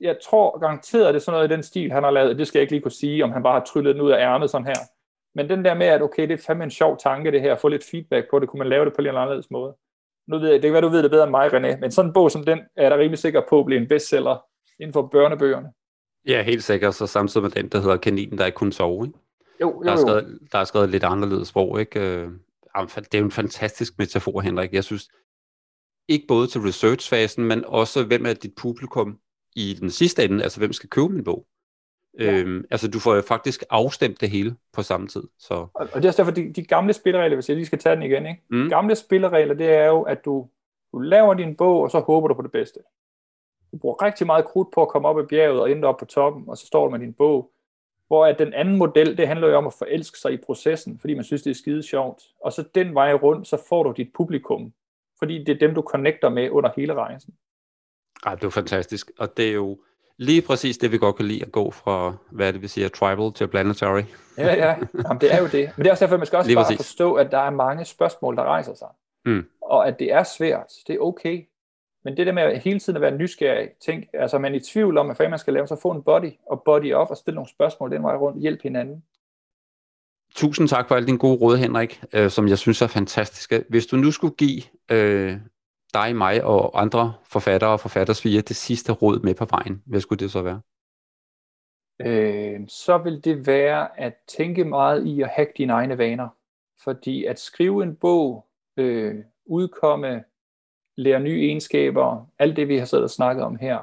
[0.01, 2.39] jeg tror garanteret, at det er sådan noget i den stil, han har lavet.
[2.39, 4.19] Det skal jeg ikke lige kunne sige, om han bare har tryllet den ud af
[4.19, 4.81] ærmet sådan her.
[5.35, 7.61] Men den der med, at okay, det er fandme en sjov tanke det her, at
[7.61, 9.77] få lidt feedback på det, kunne man lave det på en eller anden måde.
[10.29, 12.09] Nu ved jeg, det kan være, du ved det bedre end mig, René, men sådan
[12.09, 14.45] en bog som den, er jeg da rimelig sikker på at blive en bestseller
[14.81, 15.69] inden for børnebøgerne.
[16.27, 16.95] Ja, helt sikkert.
[16.95, 19.07] Så samtidig med den, der hedder Kaninen, der ikke kunne sove.
[19.07, 19.19] Ikke?
[19.61, 21.81] Jo, jo, Der, er skrevet, der er skrevet lidt anderledes sprog.
[21.81, 22.01] Ikke?
[22.01, 22.29] Øh,
[22.95, 24.73] det er jo en fantastisk metafor, Henrik.
[24.73, 25.09] Jeg synes,
[26.09, 29.19] ikke både til researchfasen, men også hvem er dit publikum
[29.57, 31.47] i den sidste ende, altså hvem skal købe min bog.
[32.19, 32.33] Ja.
[32.33, 35.23] Øhm, altså du får jo faktisk afstemt det hele på samme tid.
[35.39, 35.55] Så.
[35.55, 37.97] Og, og det er også derfor, de, de gamle spilleregler, hvis jeg lige skal tage
[37.97, 38.43] den igen, ikke?
[38.51, 38.63] Mm.
[38.63, 40.49] de gamle spilleregler, det er jo, at du,
[40.93, 42.81] du laver din bog, og så håber du på det bedste.
[43.73, 46.05] Du bruger rigtig meget krudt på at komme op i bjerget og ende op på
[46.05, 47.51] toppen, og så står du med din bog.
[48.07, 51.15] Hvor at den anden model, det handler jo om at forelske sig i processen, fordi
[51.15, 52.23] man synes, det er skide sjovt.
[52.45, 54.73] Og så den vej rundt, så får du dit publikum,
[55.19, 57.35] fordi det er dem, du connecter med under hele rejsen.
[58.27, 59.11] Ej, det er fantastisk.
[59.19, 59.79] Og det er jo
[60.19, 63.33] lige præcis det, vi godt kan lide at gå fra, hvad det vil sige, tribal
[63.33, 64.03] til planetary.
[64.39, 64.77] ja, ja.
[65.05, 65.71] Jamen, det er jo det.
[65.77, 66.87] Men det er også derfor, at man skal også lige bare præcis.
[66.87, 68.89] forstå, at der er mange spørgsmål, der rejser sig.
[69.25, 69.45] Mm.
[69.63, 70.73] Og at det er svært.
[70.87, 71.45] Det er okay.
[72.05, 74.61] Men det der med at hele tiden at være nysgerrig, tænk, altså man er i
[74.61, 77.35] tvivl om, hvad man skal lave, så få en body, og body op, og stille
[77.35, 79.03] nogle spørgsmål den vej rundt, hjælp hinanden.
[80.35, 83.65] Tusind tak for alle dine gode råd, Henrik, øh, som jeg synes er fantastiske.
[83.69, 85.37] Hvis du nu skulle give øh,
[85.95, 90.19] dig, mig og andre forfattere og forfattersviger det sidste råd med på vejen, hvad skulle
[90.19, 90.61] det så være?
[92.01, 96.29] Øh, så vil det være at tænke meget i at hacke dine egne vaner.
[96.85, 99.15] Fordi at skrive en bog, øh,
[99.47, 100.25] udkomme,
[100.97, 103.79] lære nye egenskaber, alt det vi har siddet og snakket om her,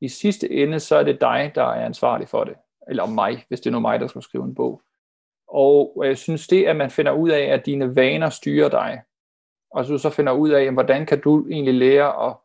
[0.00, 2.54] i sidste ende, så er det dig, der er ansvarlig for det.
[2.88, 4.82] Eller mig, hvis det er nu mig, der skal skrive en bog.
[5.48, 9.02] Og øh, jeg synes det, at man finder ud af, at dine vaner styrer dig,
[9.70, 12.36] og så, så finder ud af, hvordan kan du egentlig lære at,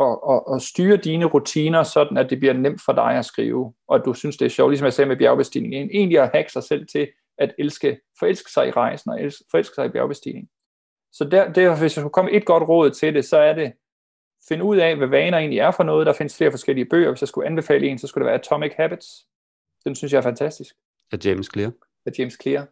[0.00, 3.74] at, at, at styre dine rutiner, sådan at det bliver nemt for dig at skrive,
[3.88, 6.52] og at du synes, det er sjovt, ligesom jeg sagde med bjergbestigning, egentlig at hacke
[6.52, 7.08] sig selv til
[7.38, 10.48] at elske, forelske sig i rejsen og elske, forelske sig i bjergbestigning.
[11.12, 13.72] Så der, der, hvis jeg skulle komme et godt råd til det, så er det,
[14.48, 16.06] finde ud af, hvad vaner egentlig er for noget.
[16.06, 17.10] Der findes flere forskellige bøger.
[17.10, 19.06] Hvis jeg skulle anbefale en, så skulle det være Atomic Habits.
[19.84, 20.74] Den synes jeg er fantastisk.
[21.12, 21.72] Af James Clear.
[22.06, 22.66] Af James Clear.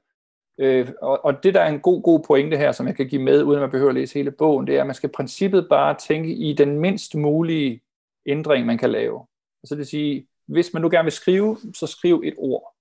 [0.58, 3.22] Øh, og, og det, der er en god, god pointe her, som jeg kan give
[3.22, 5.12] med, uden at man behøver at læse hele bogen, det er, at man skal i
[5.12, 7.80] princippet bare tænke i den mindst mulige
[8.26, 9.26] ændring, man kan lave.
[9.64, 12.74] Så det vil sige, hvis man nu gerne vil skrive, så skriv et ord.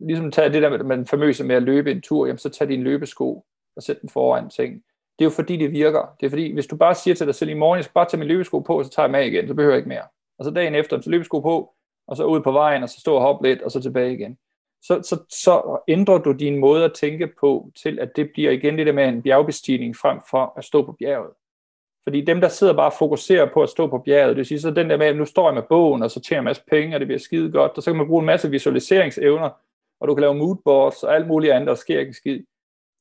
[0.00, 2.68] Ligesom tage det der med, den famøse med at løbe en tur, jamen så tag
[2.68, 3.44] din løbesko
[3.76, 4.74] og sæt den foran ting.
[5.18, 6.16] Det er jo fordi, det virker.
[6.20, 8.08] Det er fordi, hvis du bare siger til dig selv i morgen, jeg skal bare
[8.08, 10.04] tage min løbesko på, og så tager jeg med igen, så behøver jeg ikke mere.
[10.38, 11.74] Og så dagen efter, så løbesko på,
[12.06, 14.38] og så ud på vejen, og så stå og hoppe lidt, og så tilbage igen
[14.82, 18.78] så, så, så ændrer du din måde at tænke på til, at det bliver igen
[18.78, 21.30] det der med en bjergbestigning frem for at stå på bjerget.
[22.04, 24.60] Fordi dem, der sidder bare og fokuserer på at stå på bjerget, det vil sige,
[24.60, 26.62] så den der med, at nu står jeg med bogen, og så tjener en masse
[26.70, 29.50] penge, og det bliver skide godt, og så kan man bruge en masse visualiseringsevner,
[30.00, 32.40] og du kan lave moodboards og alt muligt andet, der sker ikke skid.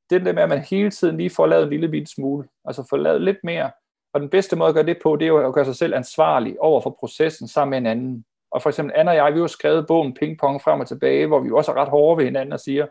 [0.09, 2.87] Det der med, at man hele tiden lige får lavet en lille bitte smule, altså
[2.89, 3.71] får lavet lidt mere,
[4.13, 5.95] og den bedste måde at gøre det på, det er jo at gøre sig selv
[5.95, 8.25] ansvarlig over for processen sammen med en anden.
[8.51, 11.27] Og for eksempel Anna og jeg, vi har skrevet bogen Ping Pong frem og tilbage,
[11.27, 12.87] hvor vi også er ret hårde ved hinanden og siger,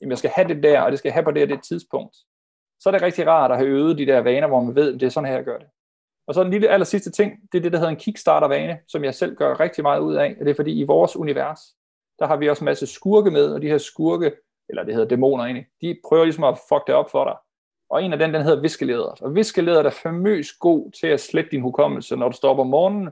[0.00, 1.62] jamen jeg skal have det der, og det skal jeg have på det og det
[1.62, 2.16] tidspunkt.
[2.80, 5.00] Så er det rigtig rart at have øvet de der vaner, hvor man ved, at
[5.00, 5.66] det er sådan her, jeg gør det.
[6.26, 9.04] Og så en lille aller sidste ting, det er det, der hedder en kickstarter-vane, som
[9.04, 10.36] jeg selv gør rigtig meget ud af.
[10.40, 11.60] Og det er fordi, i vores univers,
[12.18, 14.32] der har vi også en masse skurke med, og de her skurke,
[14.68, 17.36] eller det hedder dæmoner egentlig, de prøver ligesom at fuck det op for dig.
[17.90, 19.20] Og en af dem, den hedder viskelederet.
[19.20, 22.66] Og viskelederet er famøs god til at slette din hukommelse, når du står op om
[22.66, 23.10] morgenen,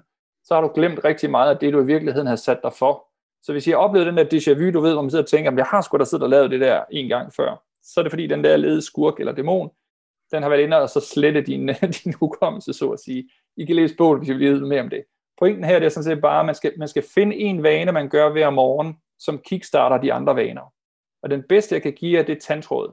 [0.49, 3.07] så har du glemt rigtig meget af det, du i virkeligheden har sat dig for.
[3.43, 5.29] Så hvis I har oplevet den der déjà vu, du ved, hvor man sidder og
[5.29, 8.03] tænker, jeg har sgu da siddet og lavet det der en gang før, så er
[8.03, 9.71] det fordi, den der lede skurk eller dæmon,
[10.31, 11.67] den har været inde og så slette din,
[12.05, 13.31] din hukommelse, så at sige.
[13.57, 15.05] I kan læse bogen, hvis I vil vide mere om det.
[15.39, 17.93] Pointen her det er sådan set bare, at man skal, man skal finde en vane,
[17.93, 20.73] man gør hver morgen, som kickstarter de andre vaner.
[21.23, 22.93] Og den bedste, jeg kan give jer, det er tandtråd.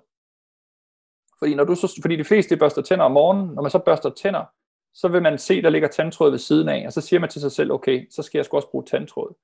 [1.40, 4.10] Fordi, når du så, fordi de fleste børster tænder om morgenen, når man så børster
[4.10, 4.44] tænder,
[4.96, 7.42] så vil man se, der ligger tandtråd ved siden af, og så siger man til
[7.42, 9.36] sig selv, okay, så skal jeg sgu også bruge tandtråd.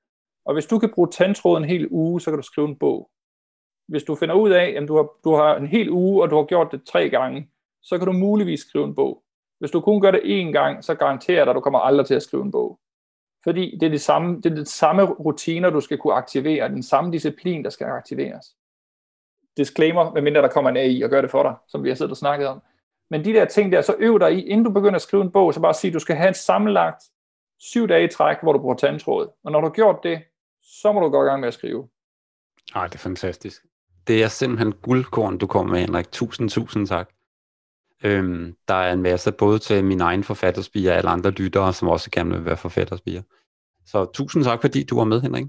[0.46, 3.10] Og hvis du kan bruge tandtråd en hel uge, så kan du skrive en bog.
[3.88, 6.36] Hvis du finder ud af, at du har, du har en hel uge, og du
[6.36, 7.50] har gjort det tre gange,
[7.82, 9.24] så kan du muligvis skrive en bog.
[9.60, 12.08] Hvis du kun gør det én gang, så garanterer jeg dig, at du kommer aldrig
[12.08, 12.80] til at skrive en bog.
[13.44, 16.84] Fordi det er, det samme, det er det samme rutiner, du skal kunne aktivere, den
[16.84, 18.46] samme disciplin, der skal aktiveres.
[19.58, 22.12] Disclaimer, medmindre der kommer en AI og gør det for dig, som vi har siddet
[22.12, 22.62] og snakket om.
[23.12, 25.32] Men de der ting der, så øv dig i, inden du begynder at skrive en
[25.32, 27.04] bog, så bare sig, at du skal have en sammenlagt
[27.60, 29.30] syv dage i træk, hvor du bruger tandtråd.
[29.44, 30.24] Og når du har gjort det,
[30.62, 31.88] så må du gå i gang med at skrive.
[32.76, 33.66] Ej, det er fantastisk.
[34.08, 36.12] Det er simpelthen guldkorn, du kommer med, Henrik.
[36.12, 37.10] Tusind, tusind tak.
[38.04, 41.88] Øhm, der er en masse både til min egen forfatterspiger og alle andre lyttere, som
[41.88, 43.22] også gerne vil være forfatterspiger.
[43.86, 45.46] Så tusind tak, fordi du var med, Henrik.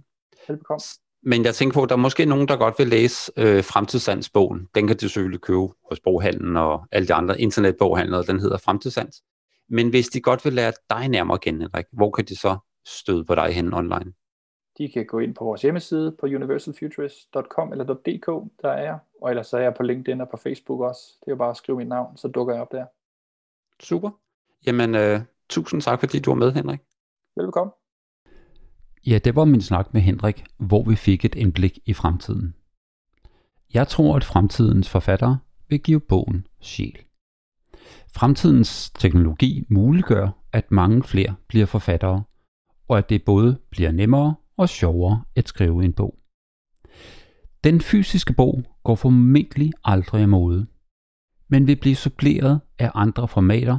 [0.48, 0.82] Velbekomme.
[1.22, 4.68] Men jeg tænker på, at der er måske nogen, der godt vil læse øh, Fremtidssandsbogen.
[4.74, 8.22] Den kan de selvfølgelig købe hos boghandlen og alle de andre internetboghandlere.
[8.22, 9.22] Den hedder Fremtidssands.
[9.68, 12.56] Men hvis de godt vil lære dig nærmere at kende, Henrik, hvor kan de så
[12.86, 14.12] støde på dig hen online?
[14.78, 18.98] De kan gå ind på vores hjemmeside på universalfuturist.com eller .dk, der er jeg.
[19.22, 21.00] Og ellers så er jeg på LinkedIn og på Facebook også.
[21.20, 22.86] Det er jo bare at skrive mit navn, så dukker jeg op der.
[23.80, 24.10] Super.
[24.66, 26.80] Jamen, øh, tusind tak, fordi du var med, Henrik.
[27.36, 27.72] Velkommen.
[29.06, 32.54] Ja, det var min snak med Henrik, hvor vi fik et indblik i fremtiden.
[33.74, 35.38] Jeg tror, at fremtidens forfattere
[35.68, 36.98] vil give bogen sjæl.
[38.14, 42.22] Fremtidens teknologi muliggør, at mange flere bliver forfattere,
[42.88, 46.18] og at det både bliver nemmere og sjovere at skrive en bog.
[47.64, 50.66] Den fysiske bog går formentlig aldrig af mode,
[51.48, 53.78] men vil blive suppleret af andre formater,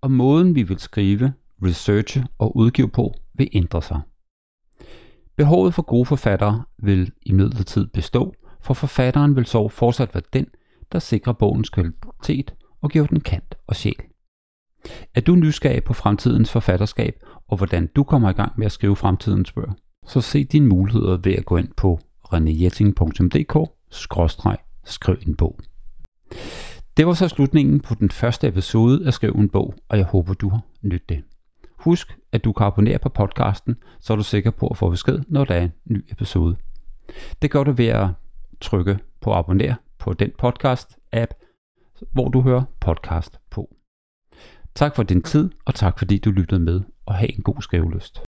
[0.00, 4.00] og måden vi vil skrive, researche og udgive på vil ændre sig.
[5.36, 10.46] Behovet for gode forfattere vil imidlertid bestå, for forfatteren vil så fortsat være den,
[10.92, 14.02] der sikrer bogens kvalitet og giver den kant og sjæl.
[15.14, 18.96] Er du nysgerrig på fremtidens forfatterskab og hvordan du kommer i gang med at skrive
[18.96, 19.72] fremtidens bøger,
[20.06, 25.58] så se dine muligheder ved at gå ind på renéjetting.dk-skriv en bog.
[26.96, 30.34] Det var så slutningen på den første episode af Skriv en bog, og jeg håber,
[30.34, 31.22] du har nydt det.
[31.84, 35.18] Husk, at du kan abonnere på podcasten, så er du sikker på at få besked,
[35.28, 36.56] når der er en ny episode.
[37.42, 38.08] Det gør du ved at
[38.60, 41.32] trykke på abonner på den podcast-app,
[42.12, 43.74] hvor du hører podcast på.
[44.74, 48.22] Tak for din tid, og tak fordi du lyttede med, og have en god skrivelyst.